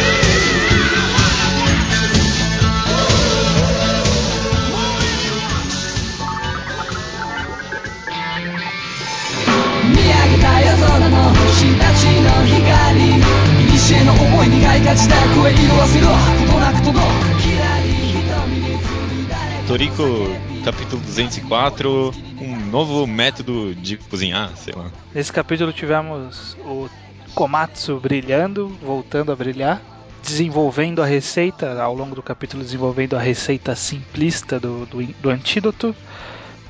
[19.73, 20.03] Toriko,
[20.67, 22.13] capítulo 204,
[22.43, 24.91] um novo método de cozinhar, sei lá.
[25.15, 26.91] Nesse capítulo tivemos o
[27.35, 29.81] Komatsu brilhando, voltando a brilhar,
[30.23, 35.97] desenvolvendo a receita, ao longo do capítulo desenvolvendo a receita simplista do, do, do antídoto.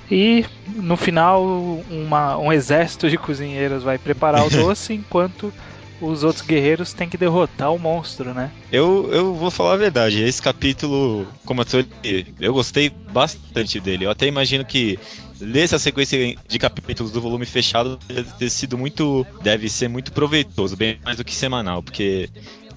[0.08, 1.42] E no final
[1.90, 5.52] uma- um exército de cozinheiros vai preparar o doce enquanto
[6.02, 8.50] os outros guerreiros têm que derrotar o monstro, né?
[8.70, 11.84] Eu, eu vou falar a verdade, esse capítulo, como eu, tô-
[12.40, 14.04] eu gostei bastante dele.
[14.06, 14.98] Eu até imagino que
[15.40, 19.26] ler essa sequência de capítulos do volume fechado deve ter sido muito.
[19.42, 22.28] deve ser muito proveitoso, bem mais do que semanal, porque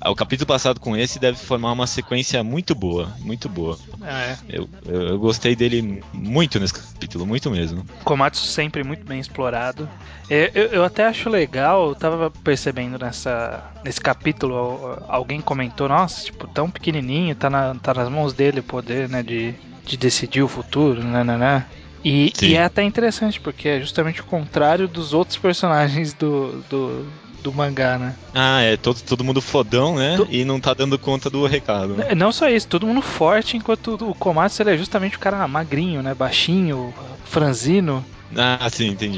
[0.10, 3.78] o capítulo passado com esse deve formar uma sequência muito boa, muito boa.
[4.04, 4.36] É.
[4.48, 7.86] Eu, eu, eu gostei dele muito nesse capítulo, muito mesmo.
[8.04, 9.90] Komatsu sempre muito bem explorado.
[10.30, 15.88] É, Eu, eu até acho legal, eu tava percebendo nessa, nesse capítulo, al- alguém comentou,
[15.88, 19.54] nossa, tipo, tão pequenininho, tá, na- tá nas mãos dele o poder, né, de,
[19.86, 21.66] de decidir o futuro, né, né, né.
[22.04, 27.12] E, e é até interessante, porque é justamente o contrário dos outros personagens do, do,
[27.46, 28.16] do mangá, né.
[28.34, 30.16] Ah, é todo, todo mundo fodão, né?
[30.18, 31.96] Tu- E não tá dando conta do recado.
[31.96, 35.48] N- Não só isso, todo mundo forte, enquanto o Komatsu ele é justamente o cara
[35.48, 36.94] magrinho, né, baixinho,
[37.24, 38.04] franzino.
[38.36, 39.18] Ah, sim, entendi.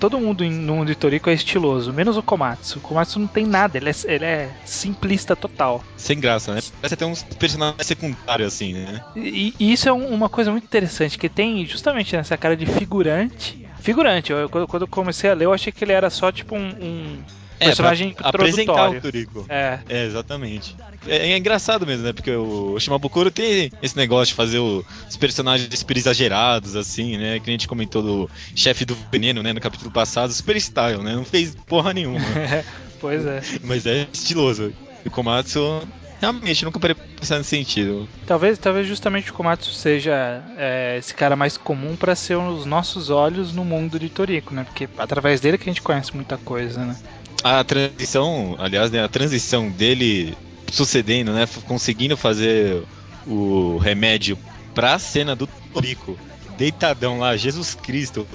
[0.00, 2.78] Todo mundo no mundo de Toriko é estiloso, menos o Komatsu.
[2.78, 5.82] O Komatsu não tem nada, ele é, ele é simplista total.
[5.96, 6.60] Sem graça, né?
[6.80, 9.00] Parece até uns personagens secundários, assim, né?
[9.14, 12.66] E, e isso é um- uma coisa muito interessante, que tem justamente nessa cara de
[12.66, 13.62] figurante.
[13.80, 16.54] Figurante, eu- quando, quando eu comecei a ler, eu achei que ele era só tipo
[16.56, 17.22] um, um
[17.66, 19.00] personagem É, pra apresentar o.
[19.00, 19.46] Toriko.
[19.48, 20.76] É, É, exatamente.
[21.06, 22.12] É, é engraçado mesmo, né?
[22.12, 27.38] Porque o Shimabukuro tem esse negócio de fazer o- os personagens super exagerados, assim, né?
[27.40, 29.52] Que a gente comentou do chefe do veneno, né?
[29.52, 31.14] No capítulo passado, super style, né?
[31.14, 32.20] Não fez porra nenhuma.
[33.00, 33.42] pois é.
[33.64, 34.72] mas é estiloso.
[35.04, 35.82] E o Komatsu,
[36.20, 38.08] realmente, nunca parei pra pensar nesse sentido.
[38.26, 43.10] Talvez, talvez justamente o Komatsu seja é, esse cara mais comum para ser os nossos
[43.10, 44.62] olhos no mundo de Toriko, né?
[44.64, 46.96] Porque através dele que a gente conhece muita coisa, né?
[47.42, 50.36] A transição, aliás, né, a transição dele
[50.70, 52.82] sucedendo, né, conseguindo fazer
[53.26, 54.38] o remédio
[54.74, 56.18] pra cena do Toriko,
[56.56, 58.26] deitadão lá, Jesus Cristo,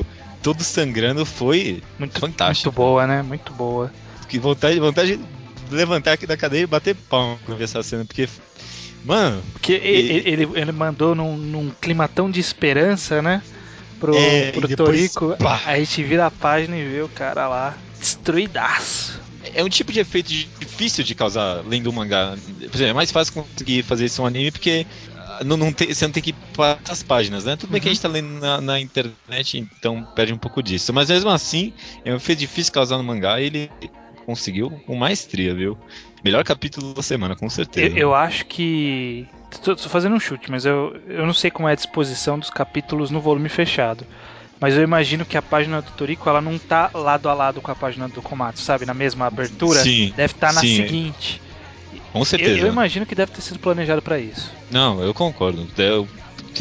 [0.43, 2.69] todo sangrando, foi Muito, fantástico.
[2.69, 3.21] muito boa, né?
[3.21, 3.91] Muito boa.
[4.27, 8.27] Que vontade, vontade de levantar aqui da cadeira e bater quando ver essa cena, porque,
[9.03, 13.41] mano, Porque ele, ele, ele mandou num, num clima tão de esperança, né?
[13.99, 15.61] Pro, É, pro depois, pá.
[15.65, 19.19] A gente vira a página e vê o cara lá destruidaço.
[19.55, 22.35] é um tipo de efeito difícil de causar lendo um mangá.
[22.35, 24.85] Por exemplo, é mais fácil conseguir fazer isso em um anime porque
[25.45, 27.55] não, não tem, você não tem que ir para as páginas, né?
[27.55, 30.93] Tudo bem que a gente tá lendo na, na internet, então perde um pouco disso.
[30.93, 31.73] Mas mesmo assim,
[32.05, 33.71] é, foi difícil causar no mangá e ele
[34.25, 35.77] conseguiu com maestria, viu?
[36.23, 37.97] Melhor capítulo da semana, com Eu, certeza.
[37.97, 39.27] eu acho que.
[39.63, 42.49] Tô, tô fazendo um chute, mas eu, eu não sei como é a disposição dos
[42.49, 44.05] capítulos no volume fechado.
[44.59, 47.71] Mas eu imagino que a página do Toriko ela não tá lado a lado com
[47.71, 48.85] a página do Komatsu, sabe?
[48.85, 49.79] Na mesma abertura.
[49.79, 50.75] Sim, Deve estar na sim.
[50.75, 51.41] seguinte.
[52.11, 52.59] com Eu, certeza.
[52.65, 54.51] eu imagino que deve ter sido planejado pra isso.
[54.71, 55.67] Não, eu concordo.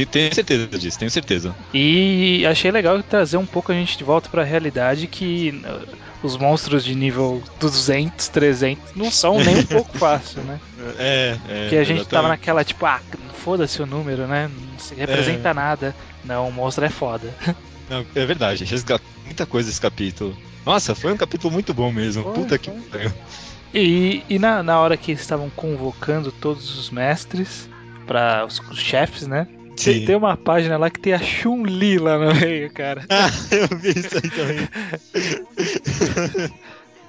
[0.04, 1.54] Tenho certeza disso, tenho certeza.
[1.72, 5.86] E achei legal trazer um pouco a gente de volta pra realidade que uh,
[6.22, 10.60] os monstros de nível 200, 300 não são nem um pouco fácil, né?
[10.98, 11.68] É, é.
[11.68, 12.28] que a gente tava exatamente.
[12.28, 13.00] naquela tipo, ah,
[13.42, 14.50] foda-se o número, né?
[14.72, 15.94] Não se representa nada.
[16.24, 17.32] Não, o monstro é foda.
[17.88, 20.36] Não, é verdade, resgatou muita coisa esse capítulo.
[20.64, 22.24] Nossa, foi um capítulo muito bom mesmo.
[22.24, 22.80] Foi, Puta que foi.
[22.90, 23.12] pariu.
[23.72, 27.68] E, e na, na hora que eles estavam convocando todos os mestres
[28.04, 29.46] para os, os chefes, né?
[29.76, 30.04] Tem, Sim.
[30.06, 33.04] tem uma página lá que tem a Chun-Li lá no meio, cara.
[33.10, 34.68] Ah, eu vi isso aí também.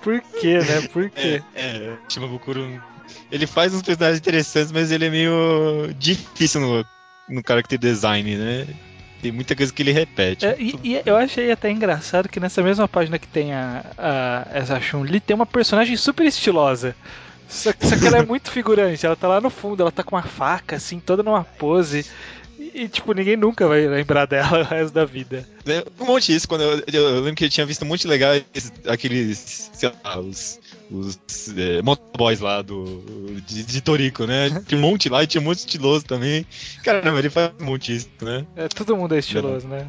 [0.03, 0.81] Por quê, né?
[0.93, 1.41] Por quê?
[1.55, 2.81] É, é, Shimabukuro.
[3.31, 6.85] Ele faz uns personagens interessantes, mas ele é meio difícil no,
[7.27, 8.67] no character design, né?
[9.21, 10.45] Tem muita coisa que ele repete.
[10.45, 14.47] É, e, e eu achei até engraçado que nessa mesma página que tem a, a-
[14.53, 16.95] essa Chun-Li tem uma personagem super estilosa.
[17.49, 20.03] Só que, só que ela é muito figurante, ela tá lá no fundo, ela tá
[20.03, 22.05] com uma faca, assim, toda numa pose.
[22.79, 25.43] E, tipo, ninguém nunca vai lembrar dela o resto da vida.
[25.65, 28.01] É, Um monte disso, quando eu, eu- eu lembro que eu tinha visto um monte
[28.01, 28.43] de legais,
[28.87, 30.59] aqueles, sei lá, os,
[30.91, 31.17] os
[31.57, 33.01] é, motoboys lá do,
[33.47, 34.49] de, de Toriko, né?
[34.67, 36.45] Tinha um monte lá e tinha um monte estiloso também.
[36.83, 38.45] Caramba, ele faz um monte disso, né?
[38.55, 39.87] É, todo mundo é estiloso, né?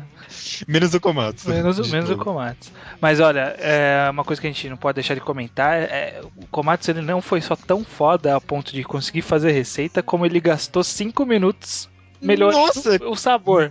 [0.66, 1.48] Menos o Komatsu.
[1.50, 2.16] Menos, menos o.
[2.16, 2.70] Komatsu.
[3.00, 6.46] Mas olha, é uma coisa que a gente não pode deixar de comentar é o
[6.46, 10.40] Komatsu ele não foi só tão foda a ponto de conseguir fazer receita, como ele
[10.40, 11.88] gastou 5 minutos
[12.20, 12.98] melhorando Nossa!
[13.08, 13.70] o sabor.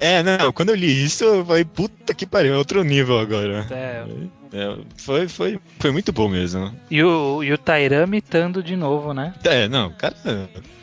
[0.00, 3.66] É, não, quando eu li isso, eu falei, puta que pariu, é outro nível agora.
[3.70, 4.04] É,
[4.52, 6.74] É, foi, foi, foi muito bom mesmo.
[6.90, 9.34] e, o, e o Taira imitando de novo, né?
[9.44, 10.14] É, não, cara.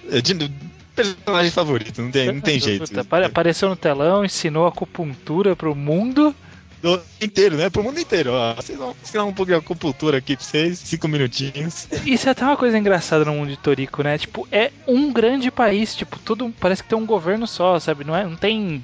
[0.10, 0.50] É de,
[0.96, 2.88] personagem favorito, não tem, não tem jeito.
[2.88, 6.34] Puta, apare- apareceu no telão, ensinou acupuntura pro mundo.
[6.82, 7.70] Do inteiro, né?
[7.70, 8.32] Pro mundo inteiro.
[8.34, 11.88] Ó, vocês vão ensinar um pouco de acupuntura aqui pra vocês, cinco minutinhos.
[12.06, 14.18] Isso é até uma coisa engraçada no mundo de Toriko, né?
[14.18, 18.04] Tipo, é um grande país, tipo, tudo parece que tem um governo só, sabe?
[18.04, 18.84] Não, é, não tem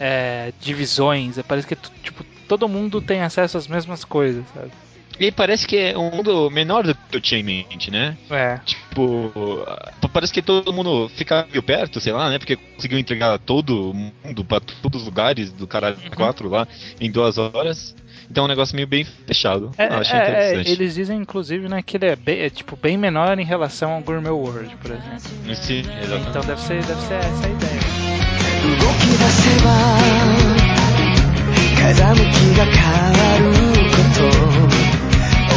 [0.00, 4.70] é, divisões, é, parece que é tipo, todo mundo tem acesso às mesmas coisas, sabe?
[5.18, 8.16] E parece que é um mundo menor do que eu tinha em mente, né?
[8.30, 8.58] É.
[8.64, 9.66] Tipo,
[10.12, 12.38] parece que todo mundo fica meio perto, sei lá, né?
[12.38, 16.10] Porque conseguiu entregar todo mundo pra todos os lugares do caralho Uhum.
[16.14, 16.66] 4 lá
[17.00, 17.94] em duas horas.
[18.30, 19.70] Então é um negócio meio bem fechado.
[19.78, 20.70] É, Ah, achei é, é, interessante.
[20.72, 24.00] eles dizem, inclusive, né, que ele é, bem, é, tipo, bem menor em relação ao
[24.00, 25.54] Gourmet World, por exemplo.
[25.54, 26.28] Sim, exatamente.
[26.30, 27.80] Então deve ser, deve ser essa a ideia.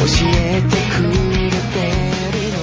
[0.09, 1.19] えてくれてる
[2.53, 2.59] の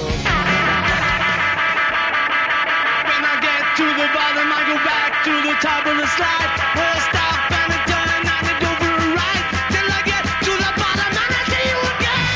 [3.06, 6.50] When I get to the bottom I go back to the top of the slide
[6.74, 10.24] Where I stop and I turn and I go for a ride Till I get
[10.44, 12.26] to the bottom and I see you again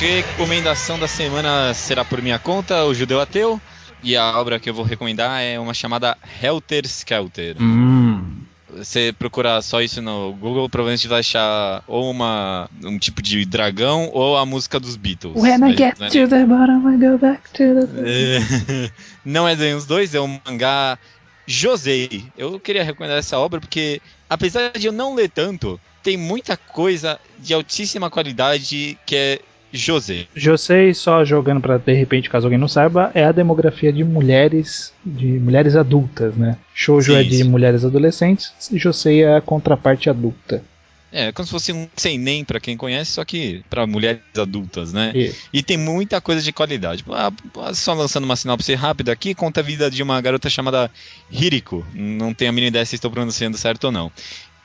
[0.00, 3.60] Recomendação da semana será por minha conta, o Judeu Ateu.
[4.02, 7.56] E a obra que eu vou recomendar é uma chamada Helter Skelter.
[7.60, 8.42] Hum.
[8.69, 14.09] Você procurar só isso no Google, provavelmente vai achar ou uma, um tipo de dragão
[14.13, 15.41] ou a música dos Beatles.
[15.41, 18.91] When I get é to the bottom, I go back to the...
[19.23, 20.99] Não é nem os dois, é um mangá
[21.45, 22.25] Josei.
[22.37, 27.19] Eu queria recomendar essa obra porque, apesar de eu não ler tanto, tem muita coisa
[27.39, 29.39] de altíssima qualidade que é
[29.71, 30.27] Josei.
[30.35, 34.93] Josei, só jogando pra de repente, caso alguém não saiba, é a demografia de mulheres,
[35.05, 36.57] de mulheres adultas, né?
[36.73, 40.63] Shoujo Sim, é de mulheres adolescentes e Josei é a contraparte adulta.
[41.09, 44.91] É, como se fosse um sem nem pra quem conhece, só que pra mulheres adultas,
[44.91, 45.11] né?
[45.15, 47.03] E- E tem muita coisa de qualidade.
[47.09, 47.31] Ah,
[47.73, 50.91] só lançando uma sinopse rápida aqui, conta a vida de uma garota chamada
[51.31, 51.85] Hiriko.
[51.93, 54.11] Não tenho a mínima ideia se estou pronunciando certo ou não.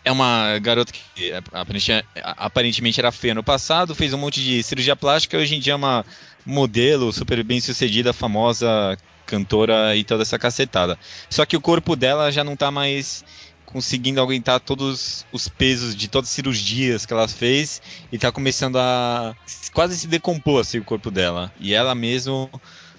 [0.05, 4.63] É uma garota que é, aparentemente- aparentemente era feia no passado, fez um monte de
[4.63, 6.05] cirurgia plástica e hoje em dia é uma
[6.45, 10.99] modelo super bem sucedida, famosa, cantora e toda essa cacetada.
[11.31, 13.25] Só que o corpo dela já não tá mais
[13.65, 17.81] conseguindo aguentar todos os pesos de todas as cirurgias que ela fez
[18.13, 19.35] e tá começando a
[19.73, 21.51] quase se decompor assim, o corpo dela.
[21.59, 22.51] E ela mesmo,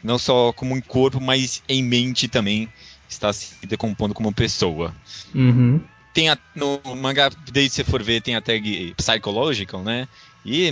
[0.04, 2.68] não só como um corpo, mas em mente também,
[3.08, 4.96] está se decompondo como pessoa.
[5.36, 5.80] Uhum.
[6.14, 10.08] Tem a, no mangá, desde você for ver, tem a tag Psychological, né?
[10.46, 10.72] E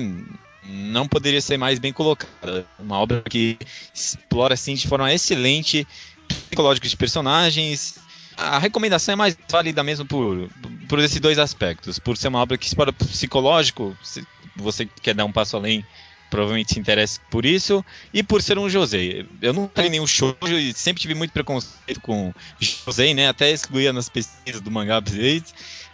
[0.64, 2.66] não poderia ser mais bem colocada.
[2.78, 3.58] Uma obra que
[3.94, 5.88] explora assim de forma excelente
[6.28, 7.98] psicológico de personagens.
[8.38, 10.50] A recomendação é mais válida mesmo por,
[10.88, 12.00] por esses dois aspectos.
[12.00, 14.26] Por ser uma obra que, o psicológico, se
[14.56, 15.86] você quer dar um passo além,
[16.32, 17.86] provavelmente se interessa por isso.
[18.12, 19.26] E por ser um José.
[19.40, 23.28] Eu não tenho nenhum shoujo e sempre tive muito preconceito com José, né?
[23.28, 25.46] Até excluía nas pesquisas do mangá Blade.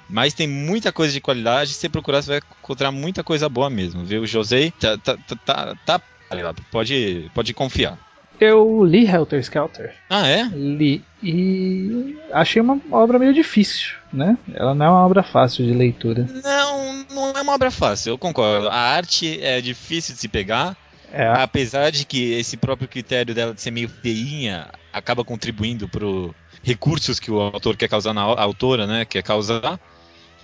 [0.09, 1.73] Mas tem muita coisa de qualidade.
[1.73, 4.21] Se você procurar, você vai encontrar muita coisa boa mesmo, viu?
[4.21, 6.01] O José tá, tá, tá, tá, tá
[6.71, 8.06] pode, pode confiar.
[8.39, 9.93] Eu li Helter Skelter.
[10.09, 10.43] Ah, é?
[10.43, 11.03] Li.
[11.23, 14.37] E achei uma obra meio difícil, né?
[14.53, 16.27] Ela não é uma obra fácil de leitura.
[16.43, 18.69] Não, não é uma obra fácil, eu concordo.
[18.69, 20.77] A arte é difícil de se pegar.
[21.11, 26.35] É, Apesar de que esse próprio critério dela de ser meio feinha acaba contribuindo pro
[26.61, 29.05] recursos que o autor quer causar na a autora, né?
[29.05, 29.79] Quer causar.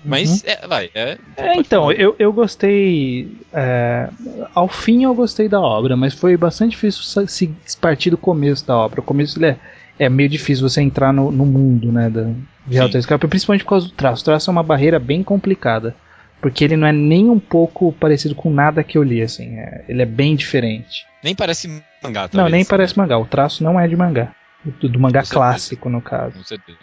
[0.05, 0.89] Mas, é, vai.
[0.93, 3.31] É, É, então, eu, eu gostei.
[3.53, 4.09] é,
[4.53, 8.75] ao fim eu gostei da obra, mas foi bastante difícil se partir do começo da
[8.77, 8.99] obra.
[8.99, 9.57] O começo ele é,
[9.99, 12.09] é meio difícil você entrar no, no mundo, né?
[12.09, 12.81] Da, de Sim.
[12.81, 14.21] Helter Skelter, principalmente por causa do traço.
[14.21, 15.95] O traço é uma barreira bem complicada.
[16.41, 19.57] Porque ele não é nem um pouco parecido com nada que eu li, assim.
[19.57, 21.05] é- ele é bem diferente.
[21.23, 21.69] Nem parece
[22.03, 22.51] mangá, não, talvez.
[22.51, 23.17] nem parece mangá.
[23.17, 24.35] O traço não é de mangá.
[24.65, 26.37] Do, do mangá clássico, no caso.
[26.37, 26.77] Com certeza.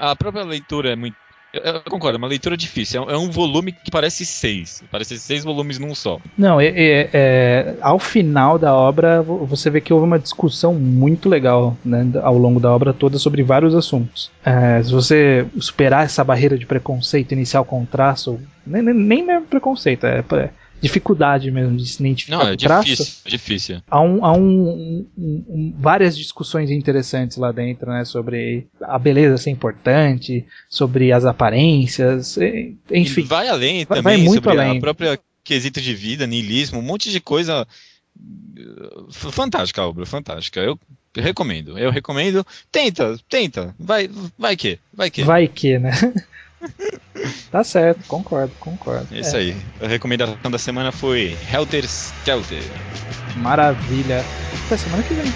[0.00, 1.16] A própria leitura é muito.
[1.52, 3.02] Eu, eu concordo, é uma leitura difícil.
[3.02, 4.82] É um, é um volume que parece seis.
[4.90, 6.18] Parece seis volumes num só.
[6.36, 10.74] Não, é- é- é, ao final da obra vo- você vê que houve uma discussão
[10.74, 14.30] muito legal né, ao longo da obra toda sobre vários assuntos.
[14.44, 19.22] É, se você superar essa barreira de preconceito inicial com o traço, nem, nem- nem
[19.26, 20.50] mesmo preconceito, é pra-
[20.82, 22.84] dificuldade mesmo de se identificar Não, com é traço.
[22.88, 23.14] difícil.
[23.24, 23.82] é difícil.
[23.88, 28.04] Há, um, há um- um- um- várias discussões interessantes lá dentro, né?
[28.04, 32.36] Sobre a beleza ser importante, sobre as aparências,
[32.90, 33.20] enfim.
[33.20, 34.76] E vai além vai- também vai muito sobre além.
[34.78, 37.66] a própria quesito de vida, niilismo, um monte de coisa.
[38.58, 40.60] uh, Fantástica a obra, fantástica.
[40.60, 40.78] Eu
[41.16, 42.44] recomendo, eu recomendo.
[42.70, 43.74] Tenta, tenta.
[43.78, 44.08] Vai,
[44.38, 45.22] vai que, vai que.
[45.22, 45.90] Vai que, né?
[47.50, 49.08] tá certo, concordo, concordo.
[49.12, 49.56] É isso aí.
[49.80, 52.62] A recomendação da semana foi Helter Skelter.
[53.36, 54.24] Maravilha.
[54.66, 55.32] Até semana que vem.